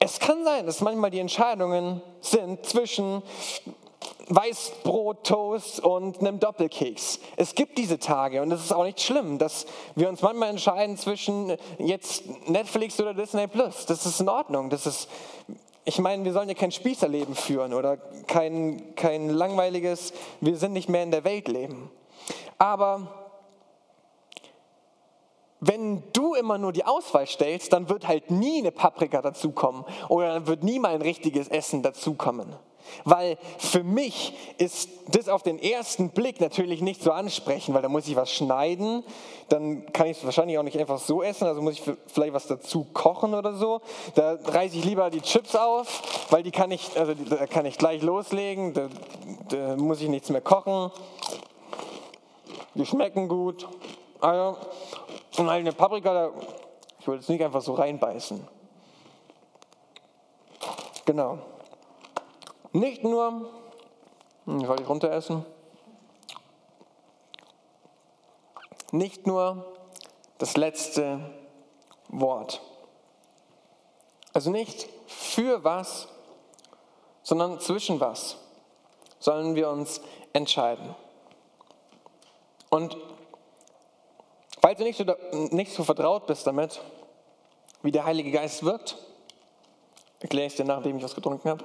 [0.00, 3.22] es kann sein, dass manchmal die Entscheidungen sind zwischen
[4.34, 7.20] Weißbrot, Toast und einem Doppelkeks.
[7.36, 10.96] Es gibt diese Tage und es ist auch nicht schlimm, dass wir uns manchmal entscheiden
[10.96, 13.84] zwischen jetzt Netflix oder Disney Plus.
[13.84, 14.70] Das ist in Ordnung.
[14.70, 15.08] Das ist,
[15.84, 20.88] ich meine, wir sollen ja kein Spießerleben führen oder kein, kein langweiliges, wir sind nicht
[20.88, 21.90] mehr in der Welt leben.
[22.56, 23.08] Aber
[25.60, 30.28] wenn du immer nur die Auswahl stellst, dann wird halt nie eine Paprika dazukommen oder
[30.28, 32.56] dann wird nie mal ein richtiges Essen dazukommen.
[33.04, 37.88] Weil für mich ist das auf den ersten Blick natürlich nicht so ansprechend, weil da
[37.88, 39.04] muss ich was schneiden,
[39.48, 42.46] dann kann ich es wahrscheinlich auch nicht einfach so essen, also muss ich vielleicht was
[42.46, 43.80] dazu kochen oder so.
[44.14, 47.78] Da reiße ich lieber die Chips auf, weil die kann ich, also da kann ich
[47.78, 48.88] gleich loslegen, da,
[49.48, 50.90] da muss ich nichts mehr kochen.
[52.74, 53.68] Die schmecken gut.
[54.20, 54.56] Also,
[55.36, 56.30] und eine Paprika, da,
[57.00, 58.46] ich wollte es nicht einfach so reinbeißen.
[61.04, 61.38] Genau.
[62.72, 63.50] Nicht nur,
[64.46, 65.44] soll ich runter essen?
[68.92, 69.66] Nicht nur
[70.38, 71.20] das letzte
[72.08, 72.60] Wort
[74.32, 76.08] Also nicht für was,
[77.22, 78.36] sondern zwischen was
[79.18, 80.00] sollen wir uns
[80.32, 80.94] entscheiden.
[82.70, 82.96] Und
[84.60, 85.04] falls du nicht so,
[85.54, 86.80] nicht so vertraut bist damit,
[87.82, 88.96] wie der Heilige Geist wirkt,
[90.20, 91.64] erkläre ich dir, nachdem ich was getrunken habe.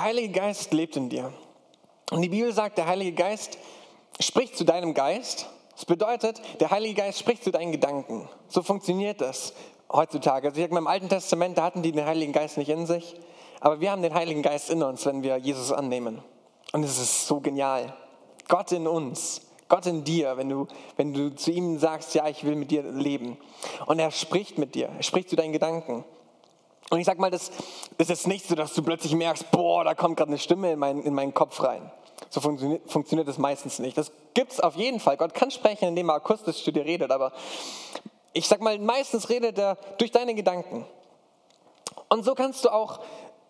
[0.00, 1.30] Der Heilige Geist lebt in dir.
[2.10, 3.58] Und die Bibel sagt, der Heilige Geist
[4.18, 5.46] spricht zu deinem Geist.
[5.74, 8.26] Das bedeutet, der Heilige Geist spricht zu deinen Gedanken.
[8.48, 9.52] So funktioniert das
[9.92, 10.48] heutzutage.
[10.48, 12.86] Also ich sage mal, im Alten Testament, da hatten die den Heiligen Geist nicht in
[12.86, 13.14] sich.
[13.60, 16.22] Aber wir haben den Heiligen Geist in uns, wenn wir Jesus annehmen.
[16.72, 17.94] Und es ist so genial.
[18.48, 22.42] Gott in uns, Gott in dir, wenn du, wenn du zu ihm sagst, ja, ich
[22.42, 23.36] will mit dir leben.
[23.84, 26.06] Und er spricht mit dir, er spricht zu deinen Gedanken.
[26.90, 27.50] Und ich sag mal, das,
[27.98, 31.02] ist nicht so, dass du plötzlich merkst, boah, da kommt gerade eine Stimme in, mein,
[31.02, 31.90] in meinen Kopf rein.
[32.30, 33.96] So funktioniert, funktioniert das meistens nicht.
[33.96, 35.16] Das gibt es auf jeden Fall.
[35.16, 37.32] Gott kann sprechen, indem er akustisch zu dir redet, aber
[38.32, 40.84] ich sag mal, meistens redet er durch deine Gedanken.
[42.08, 43.00] Und so kannst du auch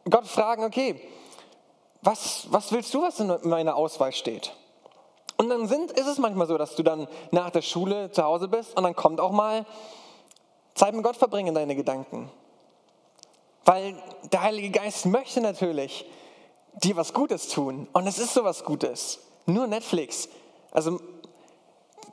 [0.08, 1.00] Gott fragen, okay,
[2.02, 4.52] was, was willst du, was in meiner Auswahl steht?
[5.36, 8.48] Und dann sind, ist es manchmal so, dass du dann nach der Schule zu Hause
[8.48, 9.64] bist und dann kommt auch mal
[10.74, 12.30] Zeit mit Gott verbringen in deine Gedanken.
[13.64, 14.00] Weil
[14.32, 16.06] der Heilige Geist möchte natürlich
[16.74, 17.88] dir was Gutes tun.
[17.92, 19.20] Und es ist so was Gutes.
[19.46, 20.28] Nur Netflix.
[20.70, 21.00] Also,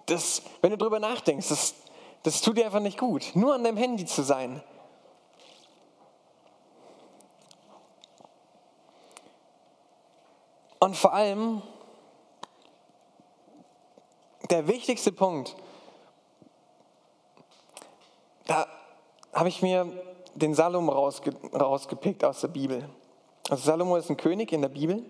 [0.07, 1.75] das, wenn du drüber nachdenkst, das,
[2.23, 3.31] das tut dir einfach nicht gut.
[3.35, 4.61] Nur an deinem Handy zu sein.
[10.79, 11.61] Und vor allem,
[14.49, 15.55] der wichtigste Punkt,
[18.45, 18.67] da
[19.33, 19.91] habe ich mir
[20.37, 22.87] den Salomo rausge rausgepickt aus der Bibel.
[23.49, 25.03] Also Salomo ist ein König in der Bibel,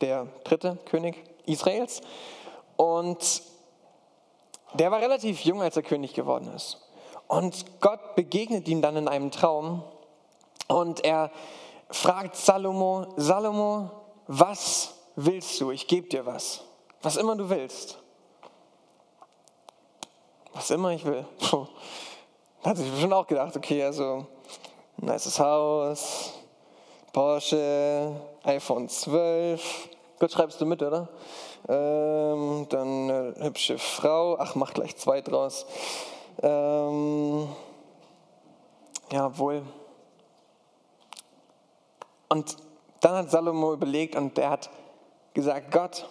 [0.00, 2.00] der dritte König Israels.
[2.76, 3.42] Und
[4.74, 6.78] der war relativ jung, als er König geworden ist.
[7.26, 9.82] Und Gott begegnet ihm dann in einem Traum
[10.68, 11.30] und er
[11.90, 13.90] fragt Salomo, Salomo,
[14.26, 15.70] was willst du?
[15.70, 16.62] Ich gebe dir was.
[17.02, 17.98] Was immer du willst.
[20.52, 21.24] Was immer ich will.
[22.62, 24.26] Da hat sich schon auch gedacht, okay, also
[25.00, 26.34] ein nices Haus,
[27.10, 29.88] Porsche, iPhone 12.
[30.18, 31.08] Gut, schreibst du mit, oder?
[31.66, 34.36] Ähm, dann eine hübsche Frau.
[34.38, 35.64] Ach, mach gleich zwei draus.
[36.42, 37.48] Ähm,
[39.10, 39.62] ja, wohl.
[42.28, 42.56] Und
[43.00, 44.70] dann hat Salomo überlegt und er hat
[45.32, 46.06] gesagt, Gott,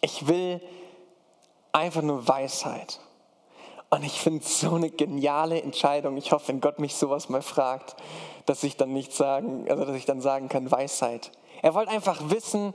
[0.00, 0.60] ich will
[1.70, 2.98] einfach nur Weisheit.
[3.92, 6.16] Und ich finde es so eine geniale Entscheidung.
[6.16, 7.94] Ich hoffe, wenn Gott mich sowas mal fragt,
[8.46, 11.30] dass ich dann nicht sagen, also dass ich dann sagen kann, Weisheit.
[11.60, 12.72] Er wollte einfach wissen,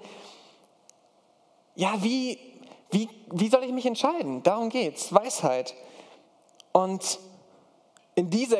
[1.74, 2.38] ja, wie,
[2.92, 4.44] wie, wie soll ich mich entscheiden?
[4.44, 5.74] Darum geht's, Weisheit.
[6.72, 7.18] Und
[8.14, 8.60] in dieser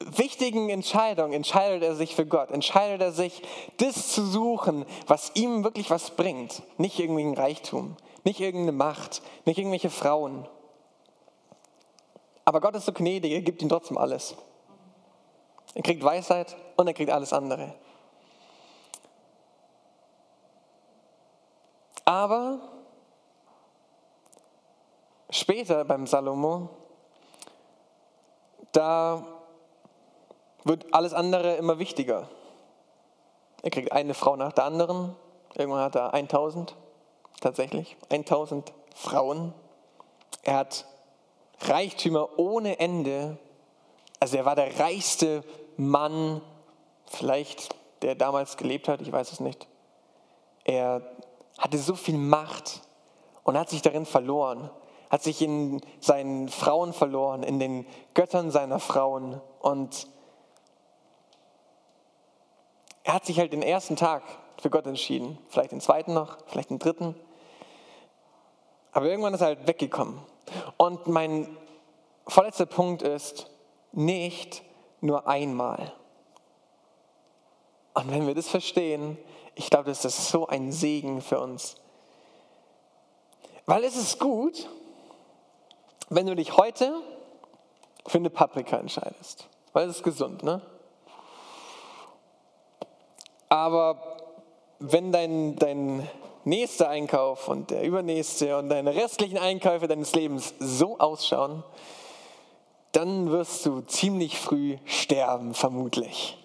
[0.00, 3.42] wichtigen Entscheidung entscheidet er sich für Gott, entscheidet er sich,
[3.76, 6.62] das zu suchen, was ihm wirklich was bringt.
[6.78, 10.48] Nicht irgendwie ein Reichtum, nicht irgendeine Macht, nicht irgendwelche Frauen.
[12.46, 14.36] Aber Gott ist so gnädig, er gibt ihm trotzdem alles.
[15.74, 17.74] Er kriegt Weisheit und er kriegt alles andere.
[22.04, 22.60] Aber
[25.28, 26.70] später beim Salomo,
[28.70, 29.26] da
[30.62, 32.28] wird alles andere immer wichtiger.
[33.62, 35.16] Er kriegt eine Frau nach der anderen.
[35.54, 36.76] Irgendwann hat er 1000,
[37.40, 39.52] tatsächlich, 1000 Frauen.
[40.42, 40.86] Er hat
[41.60, 43.38] Reichtümer ohne Ende.
[44.20, 45.44] Also er war der reichste
[45.76, 46.40] Mann,
[47.06, 49.66] vielleicht der damals gelebt hat, ich weiß es nicht.
[50.64, 51.02] Er
[51.58, 52.82] hatte so viel Macht
[53.44, 54.70] und hat sich darin verloren,
[55.10, 59.40] hat sich in seinen Frauen verloren, in den Göttern seiner Frauen.
[59.60, 60.08] Und
[63.04, 64.22] er hat sich halt den ersten Tag
[64.60, 67.14] für Gott entschieden, vielleicht den zweiten noch, vielleicht den dritten.
[68.92, 70.20] Aber irgendwann ist er halt weggekommen.
[70.76, 71.56] Und mein
[72.26, 73.50] vorletzter Punkt ist,
[73.92, 74.62] nicht
[75.00, 75.92] nur einmal.
[77.94, 79.16] Und wenn wir das verstehen,
[79.54, 81.76] ich glaube, das ist so ein Segen für uns.
[83.64, 84.68] Weil es ist gut,
[86.10, 87.00] wenn du dich heute
[88.06, 89.48] für eine Paprika entscheidest.
[89.72, 90.60] Weil es ist gesund, ne?
[93.48, 94.18] Aber
[94.78, 96.08] wenn dein, dein
[96.46, 101.64] nächster Einkauf und der übernächste und deine restlichen Einkäufe deines Lebens so ausschauen,
[102.92, 106.38] dann wirst du ziemlich früh sterben, vermutlich.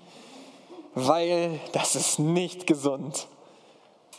[0.96, 3.28] Weil das ist nicht gesund.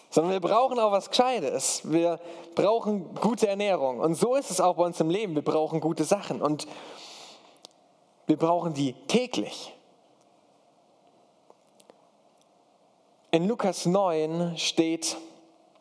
[0.09, 1.91] sondern wir brauchen auch was Gescheites.
[1.91, 2.21] Wir
[2.55, 3.99] brauchen gute Ernährung.
[3.99, 5.35] Und so ist es auch bei uns im Leben.
[5.35, 6.67] Wir brauchen gute Sachen und
[8.27, 9.75] wir brauchen die täglich.
[13.31, 15.17] In Lukas 9 steht,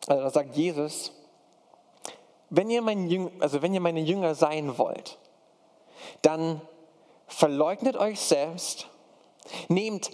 [0.06, 1.12] also da sagt Jesus,
[2.50, 5.18] wenn ihr, mein Jünger, also wenn ihr meine Jünger sein wollt,
[6.22, 6.60] dann
[7.26, 8.88] verleugnet euch selbst,
[9.68, 10.10] nehmt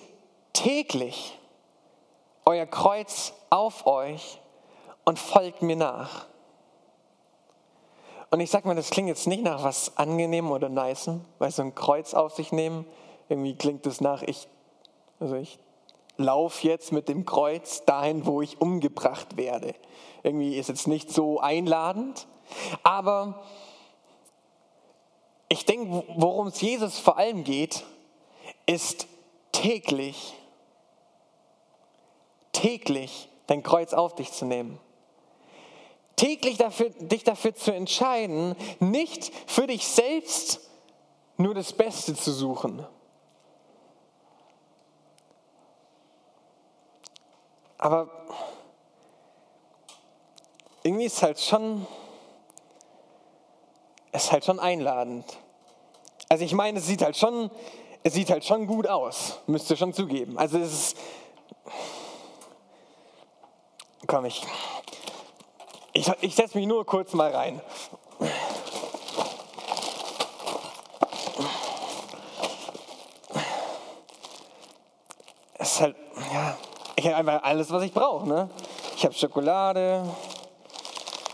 [0.53, 1.38] täglich
[2.44, 4.40] euer Kreuz auf euch
[5.05, 6.27] und folgt mir nach.
[8.31, 11.62] Und ich sag mal, das klingt jetzt nicht nach was angenehm oder nice, weil so
[11.62, 12.87] ein Kreuz auf sich nehmen,
[13.29, 14.48] irgendwie klingt es nach, ich,
[15.18, 15.59] also ich
[16.18, 19.74] laufe jetzt mit dem Kreuz dahin, wo ich umgebracht werde.
[20.22, 22.26] Irgendwie ist jetzt nicht so einladend,
[22.83, 23.42] aber
[25.48, 27.85] ich denke, worum es Jesus vor allem geht,
[28.66, 29.07] ist
[29.52, 30.35] täglich
[32.59, 34.78] täglich dein Kreuz auf dich zu nehmen.
[36.16, 40.61] Täglich dafür, dich dafür zu entscheiden, nicht für dich selbst
[41.37, 42.85] nur das Beste zu suchen.
[47.78, 48.08] Aber
[50.82, 51.86] irgendwie ist halt schon,
[54.12, 55.24] ist halt schon einladend.
[56.28, 57.50] Also ich meine, es sieht halt schon,
[58.02, 60.38] es sieht halt schon gut aus, müsst ihr schon zugeben.
[60.38, 60.98] Also es ist,
[64.08, 64.42] Komm, ich,
[65.92, 67.60] ich, ich setze mich nur kurz mal rein.
[75.58, 75.96] Es ist halt,
[76.32, 76.56] ja,
[76.98, 78.26] ich habe einfach alles, was ich brauche.
[78.26, 78.50] Ne?
[78.96, 80.02] Ich habe Schokolade,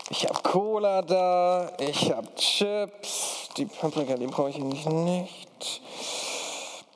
[0.09, 5.81] ich habe Cola da, ich habe Chips, die Paprika, die brauche ich nicht, nicht.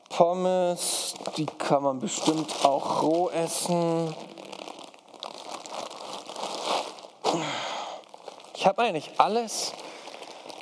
[0.09, 4.13] Pommes, die kann man bestimmt auch roh essen.
[8.53, 9.71] Ich habe eigentlich alles,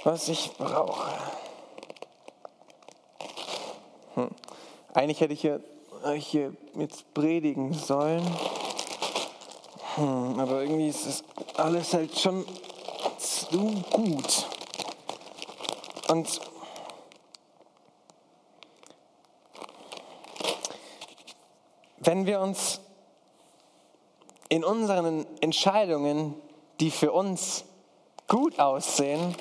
[0.06, 1.12] was ich brauche.
[4.14, 4.30] Hm.
[4.94, 5.60] Eigentlich hätte ich hier,
[6.16, 8.24] hier jetzt predigen sollen.
[9.96, 11.24] Hm, aber irgendwie ist das
[11.58, 12.46] alles halt schon
[13.18, 14.48] zu gut.
[16.10, 16.40] Und
[21.98, 22.80] wenn wir uns
[24.50, 26.36] in unseren Entscheidungen,
[26.80, 27.66] die für uns
[28.28, 29.36] gut aussehen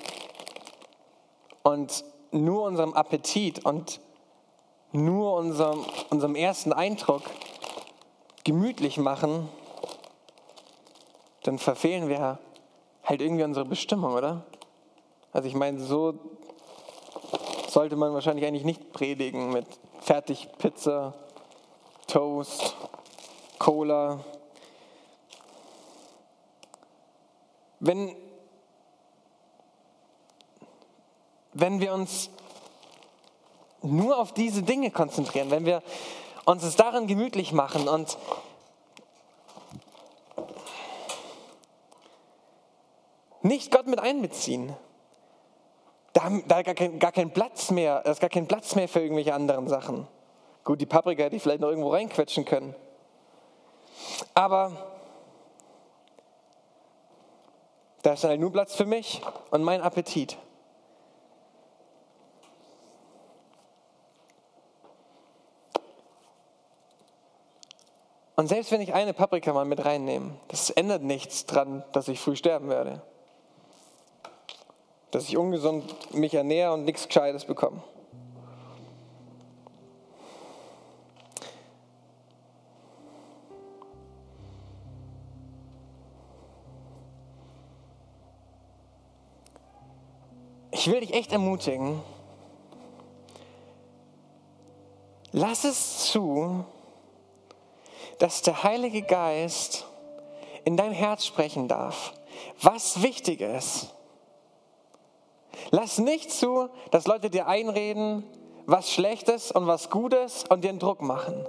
[1.63, 4.01] und nur unserem Appetit und
[4.97, 7.23] nur unserem, unserem ersten Eindruck
[8.45, 9.49] gemütlich machen,
[11.43, 12.39] dann verfehlen wir
[13.05, 14.45] halt irgendwie unsere Bestimmung, oder?
[15.33, 16.15] Also ich meine, so
[17.69, 19.67] sollte man wahrscheinlich eigentlich nicht predigen mit
[20.01, 21.15] Fertigpizza,
[22.07, 22.75] Toast,
[23.59, 24.25] Cola.
[27.81, 28.17] Wenn
[31.59, 32.31] wenn wir uns
[33.93, 35.83] nur auf diese Dinge konzentrieren, wenn wir
[36.45, 38.19] uns es darin gemütlich machen und
[43.43, 44.75] nicht Gott mit einbeziehen,
[46.13, 49.01] da, da gar, kein, gar kein Platz mehr, da ist gar kein Platz mehr für
[49.01, 50.09] irgendwelche anderen Sachen.
[50.65, 52.75] Gut, die Paprika, die vielleicht noch irgendwo reinquetschen können.
[54.35, 54.73] Aber
[58.03, 59.21] da ist halt nur Platz für mich
[59.51, 60.39] und mein Appetit.
[68.37, 72.21] Und selbst wenn ich eine Paprika mal mit reinnehme, das ändert nichts dran, dass ich
[72.21, 73.01] früh sterben werde.
[75.11, 77.83] Dass ich ungesund mich ernähre und nichts Gescheites bekomme.
[90.73, 92.03] Ich will dich echt ermutigen,
[95.33, 96.65] lass es zu,
[98.19, 99.87] dass der Heilige Geist
[100.65, 102.13] in dein Herz sprechen darf,
[102.61, 103.95] was wichtig ist.
[105.71, 108.25] Lass nicht zu, dass Leute dir einreden,
[108.67, 111.47] was schlecht ist und was gut ist und dir einen Druck machen.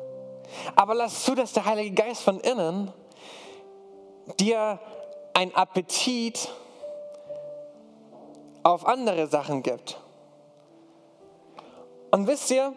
[0.76, 2.94] Aber lass zu, dass der Heilige Geist von innen
[4.40, 4.80] dir
[5.34, 6.50] ein Appetit
[8.64, 10.00] auf andere Sachen gibt.
[12.12, 12.74] Und wisst ihr,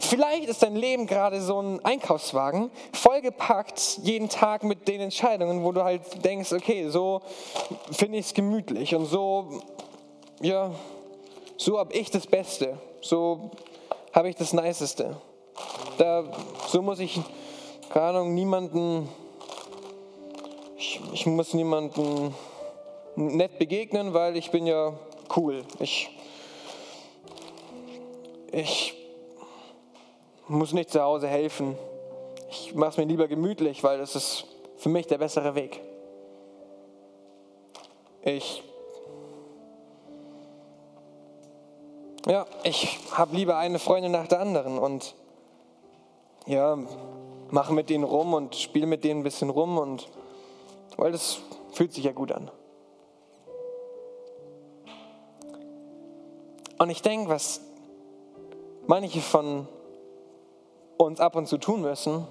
[0.00, 5.72] Vielleicht ist dein Leben gerade so ein Einkaufswagen, vollgepackt jeden Tag mit den Entscheidungen, wo
[5.72, 7.20] du halt denkst, okay, so
[7.90, 9.60] finde ich es gemütlich und so,
[10.40, 10.70] ja,
[11.56, 13.50] so habe ich das Beste, so
[14.12, 15.16] habe ich das Niceste.
[15.98, 16.24] Da,
[16.68, 17.20] so muss ich,
[17.90, 19.08] keine Ahnung, niemanden
[20.78, 22.32] ich, ich muss niemandem
[23.16, 24.94] nett begegnen, weil ich bin ja
[25.36, 25.64] cool.
[25.80, 26.08] Ich,
[28.52, 28.94] ich
[30.48, 31.76] muss nicht zu Hause helfen.
[32.50, 34.46] Ich mache es mir lieber gemütlich, weil das ist
[34.76, 35.80] für mich der bessere Weg.
[38.22, 38.62] Ich
[42.26, 45.14] ja, ich habe lieber eine Freundin nach der anderen und
[46.46, 46.78] ja,
[47.50, 50.08] mache mit denen rum und spiele mit denen ein bisschen rum und
[50.96, 51.38] weil das
[51.72, 52.50] fühlt sich ja gut an.
[56.78, 57.60] Und ich denke, was
[58.86, 59.66] manche von
[60.98, 62.26] uns ab und zu tun müssen,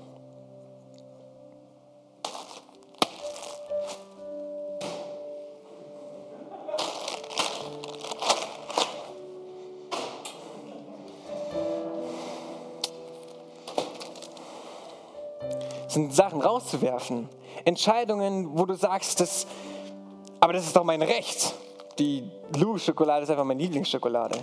[15.88, 17.30] sind Sachen rauszuwerfen.
[17.66, 19.48] Entscheidungen, wo du sagst, das,
[20.40, 21.56] aber das ist doch mein Recht.
[21.98, 24.38] Die Lou-Schokolade ist einfach meine Lieblingsschokolade.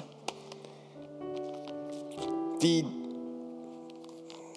[2.61, 2.85] Die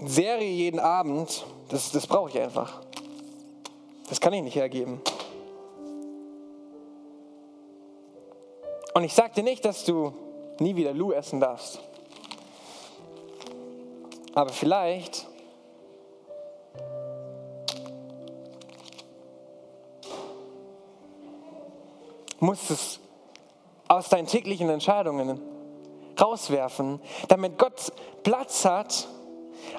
[0.05, 2.81] Serie jeden Abend, das, das brauche ich einfach.
[4.09, 5.01] Das kann ich nicht hergeben.
[8.93, 10.13] Und ich sage dir nicht, dass du
[10.59, 11.79] nie wieder Lou essen darfst.
[14.33, 15.27] Aber vielleicht
[22.39, 22.99] musst es
[23.87, 25.41] aus deinen täglichen Entscheidungen
[26.19, 27.91] rauswerfen, damit Gott
[28.23, 29.07] Platz hat,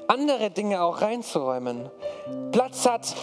[0.06, 1.90] andere Dinge auch reinzuräumen.
[2.52, 3.14] Platz hat,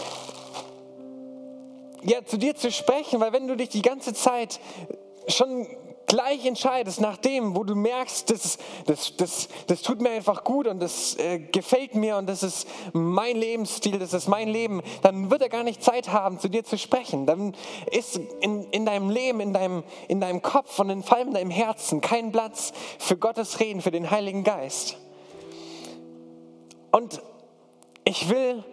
[2.03, 4.59] ja, zu dir zu sprechen, weil wenn du dich die ganze Zeit
[5.27, 5.67] schon
[6.07, 10.67] gleich entscheidest nach dem, wo du merkst, das, das, das, das tut mir einfach gut
[10.67, 15.31] und das äh, gefällt mir und das ist mein Lebensstil, das ist mein Leben, dann
[15.31, 17.25] wird er gar nicht Zeit haben, zu dir zu sprechen.
[17.25, 17.55] Dann
[17.91, 21.51] ist in, in deinem Leben, in deinem, in deinem Kopf und vor allem in deinem
[21.51, 24.97] Herzen kein Platz für Gottes Reden, für den Heiligen Geist.
[26.95, 27.21] Und
[28.05, 28.63] ich will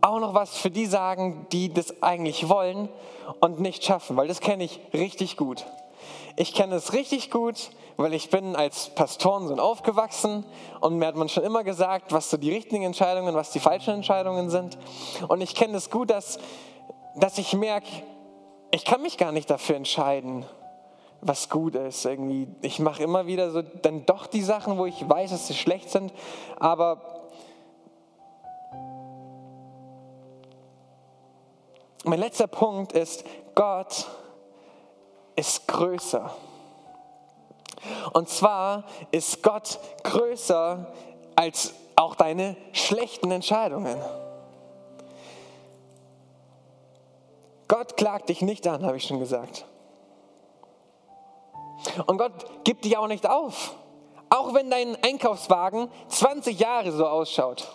[0.00, 2.88] auch noch was für die sagen, die das eigentlich wollen
[3.40, 5.66] und nicht schaffen, weil das kenne ich richtig gut.
[6.36, 10.44] Ich kenne es richtig gut, weil ich bin als Pastorensohn aufgewachsen
[10.80, 13.94] und mir hat man schon immer gesagt, was so die richtigen Entscheidungen, was die falschen
[13.94, 14.78] Entscheidungen sind.
[15.26, 16.38] Und ich kenne es gut, dass,
[17.16, 17.88] dass ich merke,
[18.70, 20.46] ich kann mich gar nicht dafür entscheiden,
[21.20, 22.04] was gut ist.
[22.04, 25.54] Irgendwie, ich mache immer wieder so dann doch die Sachen, wo ich weiß, dass sie
[25.54, 26.12] schlecht sind,
[26.58, 27.00] aber
[32.04, 34.06] mein letzter Punkt ist, Gott
[35.36, 36.30] ist größer.
[38.12, 40.92] Und zwar ist Gott größer
[41.36, 43.98] als auch deine schlechten Entscheidungen.
[47.68, 49.66] Gott klagt dich nicht an, habe ich schon gesagt.
[52.06, 52.32] Und Gott
[52.64, 53.74] gibt dich auch nicht auf.
[54.30, 57.68] Auch wenn dein Einkaufswagen 20 Jahre so ausschaut.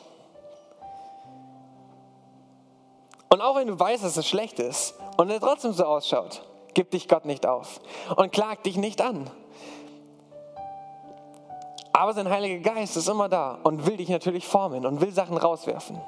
[3.30, 6.44] Und auch wenn du weißt, dass es schlecht ist und er trotzdem so ausschaut,
[6.76, 7.80] gibt dich Gott nicht auf
[8.16, 9.30] und klagt dich nicht an.
[11.92, 15.38] Aber sein Heiliger Geist ist immer da und will dich natürlich formen und will Sachen
[15.38, 16.00] rauswerfen.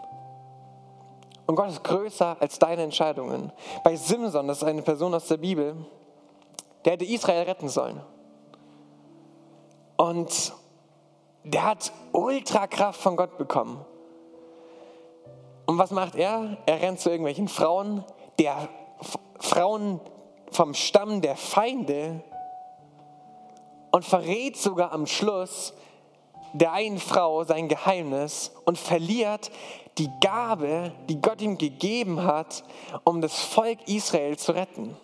[1.47, 3.51] Und Gott ist größer als deine Entscheidungen.
[3.83, 5.75] Bei Simson, das ist eine Person aus der Bibel,
[6.86, 8.01] der hätte Israel retten sollen.
[9.97, 10.53] Und
[11.43, 13.83] der hat Ultrakraft von Gott bekommen.
[15.65, 16.57] Und was macht er?
[16.65, 18.03] Er rennt zu irgendwelchen Frauen,
[18.39, 18.69] der
[19.39, 19.99] Frauen
[20.51, 22.21] vom Stamm der Feinde
[23.91, 25.73] und verrät sogar am Schluss
[26.53, 29.51] der einen Frau sein Geheimnis und verliert
[29.97, 32.63] die Gabe, die Gott ihm gegeben hat,
[33.03, 34.95] um das Volk Israel zu retten.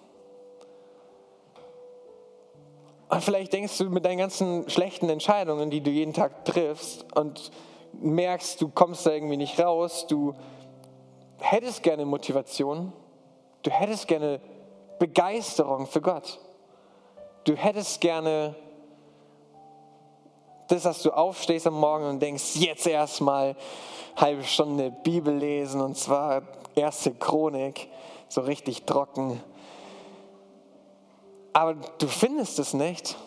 [3.12, 7.52] Und vielleicht denkst du mit deinen ganzen schlechten Entscheidungen, die du jeden Tag triffst und
[7.92, 10.34] merkst, du kommst da irgendwie nicht raus, du
[11.42, 12.94] hättest gerne Motivation,
[13.64, 14.40] du hättest gerne
[14.98, 16.40] Begeisterung für Gott.
[17.44, 18.56] Du hättest gerne
[20.70, 23.58] das, dass du aufstehst am Morgen und denkst, jetzt erstmal
[24.16, 26.44] halbe Stunde Bibel lesen und zwar
[26.76, 27.90] erste Chronik,
[28.30, 29.44] so richtig trocken.
[31.54, 33.18] Aber du findest es nicht.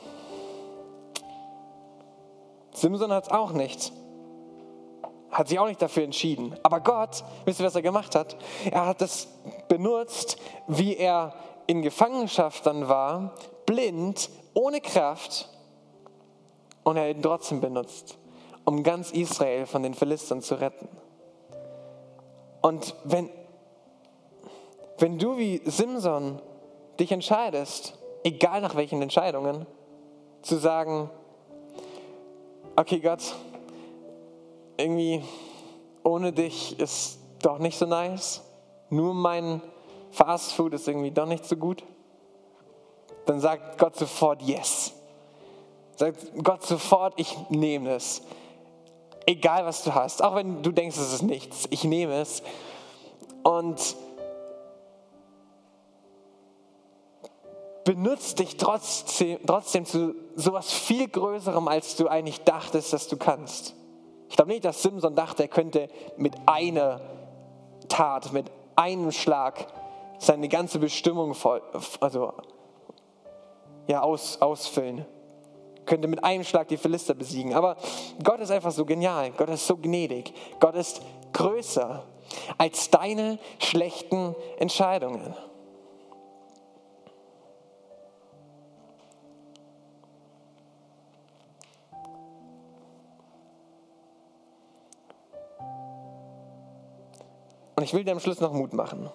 [2.72, 3.92] Simson hat es auch nicht
[5.34, 6.54] hat sich auch nicht dafür entschieden.
[6.62, 8.36] Aber Gott, wisst ihr, was er gemacht hat?
[8.70, 9.28] Er hat es
[9.68, 11.34] benutzt, wie er
[11.66, 13.34] in Gefangenschaft dann war,
[13.66, 15.48] blind, ohne Kraft,
[16.84, 18.18] und er hat ihn trotzdem benutzt,
[18.64, 20.88] um ganz Israel von den Philistern zu retten.
[22.60, 23.28] Und wenn
[24.98, 26.40] wenn du wie Simson
[27.00, 29.66] dich entscheidest, egal nach welchen Entscheidungen,
[30.42, 31.08] zu sagen,
[32.74, 33.34] okay Gott,
[34.76, 35.22] irgendwie
[36.02, 38.42] ohne dich ist doch nicht so nice,
[38.90, 39.60] nur mein
[40.10, 41.84] Fast Food ist irgendwie doch nicht so gut,
[43.26, 44.92] dann sagt Gott sofort Yes.
[45.96, 48.22] Sagt Gott sofort, ich nehme es.
[49.26, 52.42] Egal was du hast, auch wenn du denkst, es ist nichts, ich nehme es.
[53.42, 53.96] Und
[57.84, 63.74] benutzt dich trotzdem, trotzdem zu sowas viel Größerem, als du eigentlich dachtest, dass du kannst.
[64.28, 67.00] Ich glaube nicht, dass Simson dachte, er könnte mit einer
[67.88, 69.66] Tat, mit einem Schlag
[70.18, 71.62] seine ganze Bestimmung voll,
[72.00, 72.32] also,
[73.86, 75.04] ja, aus, ausfüllen.
[75.84, 77.52] Könnte mit einem Schlag die Philister besiegen.
[77.52, 77.76] Aber
[78.22, 79.32] Gott ist einfach so genial.
[79.32, 80.32] Gott ist so gnädig.
[80.58, 81.02] Gott ist
[81.34, 82.02] größer
[82.56, 85.34] als deine schlechten Entscheidungen.
[97.76, 99.10] Und ich will dir am Schluss noch Mut machen.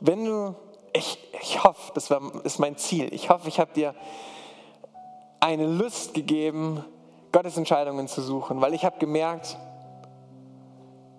[0.00, 0.54] Wenn du,
[0.92, 2.10] ich, ich hoffe, das
[2.44, 3.94] ist mein Ziel, ich hoffe, ich habe dir
[5.40, 6.84] eine Lust gegeben,
[7.32, 9.56] Gottes Entscheidungen zu suchen, weil ich habe gemerkt,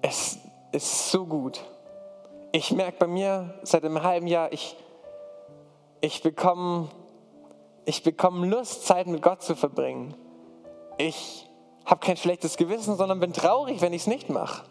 [0.02, 0.38] es
[0.72, 1.64] ist so gut.
[2.52, 4.76] Ich merke bei mir seit einem halben Jahr, ich,
[6.02, 6.90] ich bekomme
[7.86, 10.14] ich bekomme Lust, Zeit mit Gott zu verbringen.
[10.98, 11.50] Ich
[11.86, 14.64] habe kein schlechtes Gewissen, sondern bin traurig, wenn ich es nicht mache.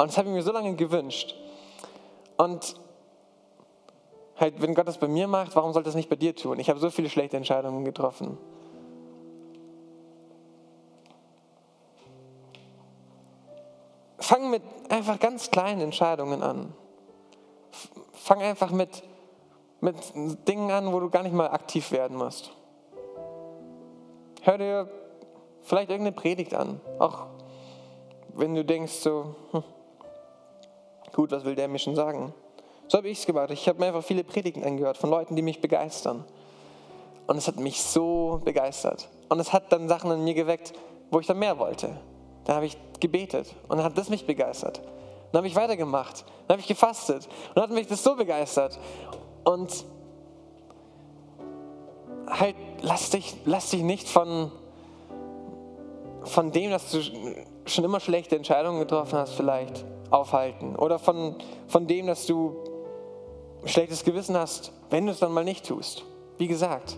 [0.00, 1.34] Und das habe ich mir so lange gewünscht.
[2.38, 2.74] Und
[4.38, 6.58] halt, wenn Gott das bei mir macht, warum sollte das nicht bei dir tun?
[6.58, 8.38] Ich habe so viele schlechte Entscheidungen getroffen.
[14.16, 16.72] Fang mit einfach ganz kleinen Entscheidungen an.
[18.12, 19.02] Fang einfach mit,
[19.82, 19.96] mit
[20.48, 22.52] Dingen an, wo du gar nicht mal aktiv werden musst.
[24.40, 24.88] Hör dir
[25.60, 26.80] vielleicht irgendeine Predigt an.
[26.98, 27.26] Auch
[28.32, 29.62] wenn du denkst so, hm,
[31.14, 32.32] Gut, was will der mir schon sagen?
[32.88, 33.50] So habe ich es gemacht.
[33.50, 36.24] Ich habe mir einfach viele Predigten angehört von Leuten, die mich begeistern.
[37.26, 39.08] Und es hat mich so begeistert.
[39.28, 40.72] Und es hat dann Sachen in mir geweckt,
[41.10, 41.96] wo ich dann mehr wollte.
[42.44, 44.80] Dann habe ich gebetet und dann hat das mich begeistert.
[45.30, 46.24] Dann habe ich weitergemacht.
[46.46, 48.78] Dann habe ich gefastet und dann hat mich das so begeistert.
[49.44, 49.84] Und
[52.26, 54.50] halt, lass dich, lass dich nicht von,
[56.24, 57.00] von dem, dass du
[57.74, 60.76] schon immer schlechte Entscheidungen getroffen hast, vielleicht aufhalten.
[60.76, 61.36] Oder von,
[61.68, 62.56] von dem, dass du
[63.64, 66.04] schlechtes Gewissen hast, wenn du es dann mal nicht tust.
[66.38, 66.96] Wie gesagt.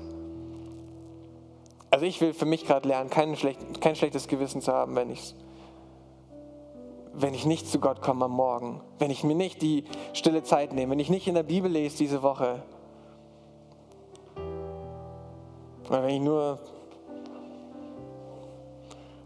[1.90, 5.10] Also ich will für mich gerade lernen, kein, schlecht, kein schlechtes Gewissen zu haben, wenn
[5.10, 5.34] ich
[7.14, 10.72] wenn ich nicht zu Gott komme am Morgen, wenn ich mir nicht die stille Zeit
[10.72, 12.62] nehme, wenn ich nicht in der Bibel lese diese Woche,
[15.88, 16.58] oder wenn ich nur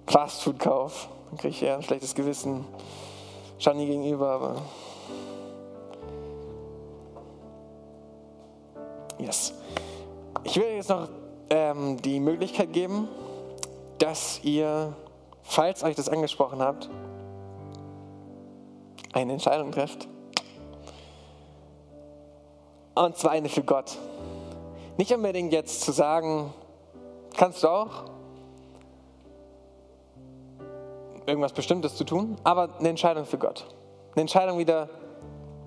[0.06, 2.64] Fastfood kaufe, dann kriege ich eher ein schlechtes Gewissen.
[3.58, 4.62] Shani gegenüber, aber.
[9.18, 9.54] Yes.
[10.44, 11.08] Ich will jetzt noch
[11.50, 13.08] ähm, die Möglichkeit geben,
[13.98, 14.94] dass ihr,
[15.42, 16.90] falls euch das angesprochen habt,
[19.12, 20.06] eine Entscheidung trefft.
[22.94, 23.96] Und zwar eine für Gott.
[24.98, 26.52] Nicht unbedingt jetzt zu sagen,
[27.36, 28.04] kannst du auch,
[31.26, 33.66] irgendwas Bestimmtes zu tun, aber eine Entscheidung für Gott.
[34.14, 34.88] Eine Entscheidung wieder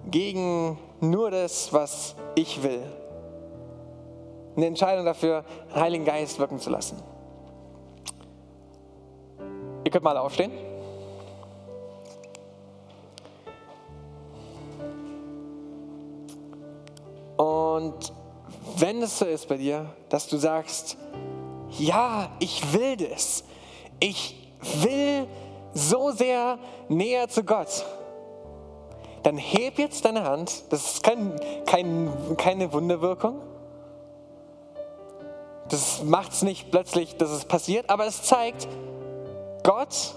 [0.10, 2.84] gegen nur das, was ich will.
[4.56, 5.44] Eine Entscheidung dafür,
[5.74, 7.02] den Heiligen Geist wirken zu lassen.
[9.84, 10.52] Ihr könnt mal aufstehen.
[17.38, 18.14] Und
[18.78, 20.98] wenn es so ist bei dir, dass du sagst,
[21.78, 23.44] ja, ich will das.
[24.00, 24.36] Ich
[24.82, 25.28] will
[25.74, 26.58] so sehr
[26.88, 27.86] näher zu Gott,
[29.24, 30.64] dann heb jetzt deine Hand.
[30.70, 33.42] Das ist kein, kein, keine Wunderwirkung.
[35.70, 38.68] Das macht es nicht plötzlich, dass es passiert, aber es zeigt
[39.64, 40.16] Gott,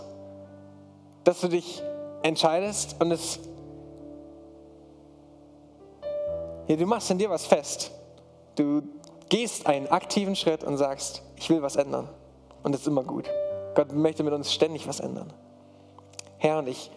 [1.25, 1.83] dass du dich
[2.23, 3.39] entscheidest und es.
[6.69, 7.91] Ja, du machst in dir was fest.
[8.55, 8.83] Du
[9.29, 12.09] gehst einen aktiven Schritt und sagst, ich will was ändern.
[12.63, 13.29] Und das ist immer gut.
[13.75, 15.33] Gott möchte mit uns ständig was ändern.
[16.43, 16.91] Herr, und ich,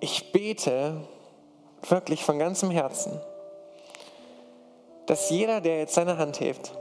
[0.00, 1.00] ich bete
[1.88, 3.18] wirklich von ganzem Herzen,
[5.06, 6.72] dass jeder, der jetzt seine Hand hebt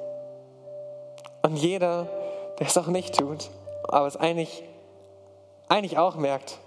[1.41, 2.09] und jeder,
[2.59, 3.49] der es auch nicht tut,
[3.88, 4.66] aber es eigentlich,
[5.70, 6.59] eigentlich auch merkt,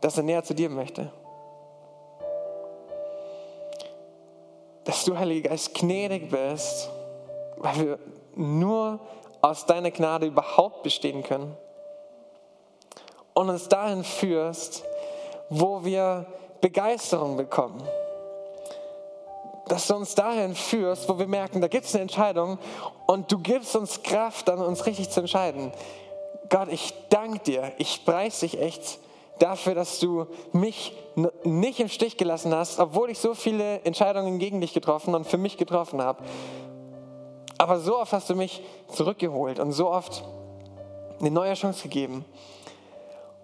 [0.00, 1.10] dass er näher zu dir möchte.
[4.84, 6.88] Dass du, Heiliger Geist, gnädig bist,
[7.56, 7.98] weil wir
[8.36, 9.00] nur
[9.40, 11.56] aus deiner Gnade überhaupt bestehen können.
[13.36, 14.82] Und uns dahin führst,
[15.50, 16.24] wo wir
[16.62, 17.82] Begeisterung bekommen.
[19.68, 22.58] Dass du uns dahin führst, wo wir merken, da gibt es eine Entscheidung
[23.06, 25.70] und du gibst uns Kraft, dann uns richtig zu entscheiden.
[26.48, 28.98] Gott, ich danke dir, ich preise dich echt
[29.38, 30.96] dafür, dass du mich
[31.44, 35.36] nicht im Stich gelassen hast, obwohl ich so viele Entscheidungen gegen dich getroffen und für
[35.36, 36.24] mich getroffen habe.
[37.58, 40.24] Aber so oft hast du mich zurückgeholt und so oft
[41.20, 42.24] eine neue Chance gegeben.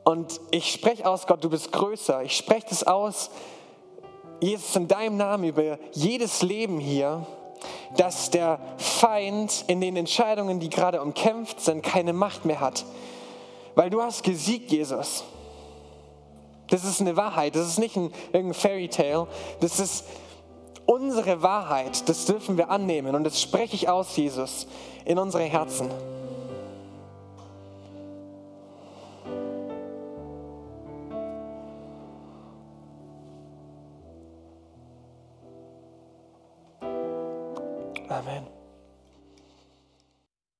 [0.05, 2.23] Und ich spreche aus, Gott, du bist größer.
[2.25, 3.31] Ich spreche das aus,
[4.41, 7.25] Jesus, in deinem Namen über jedes Leben hier,
[7.97, 12.85] dass der Feind in den Entscheidungen, die gerade umkämpft sind, keine Macht mehr hat.
[13.77, 15.23] Weil du hast gesiegt, Jesus.
[16.69, 19.27] Das ist eine Wahrheit, das ist nicht ein, irgendein Fairy Tale,
[19.61, 20.05] das ist
[20.87, 24.67] unsere Wahrheit, das dürfen wir annehmen und das spreche ich aus, Jesus,
[25.05, 25.91] in unsere Herzen.
[38.23, 38.62] Amen.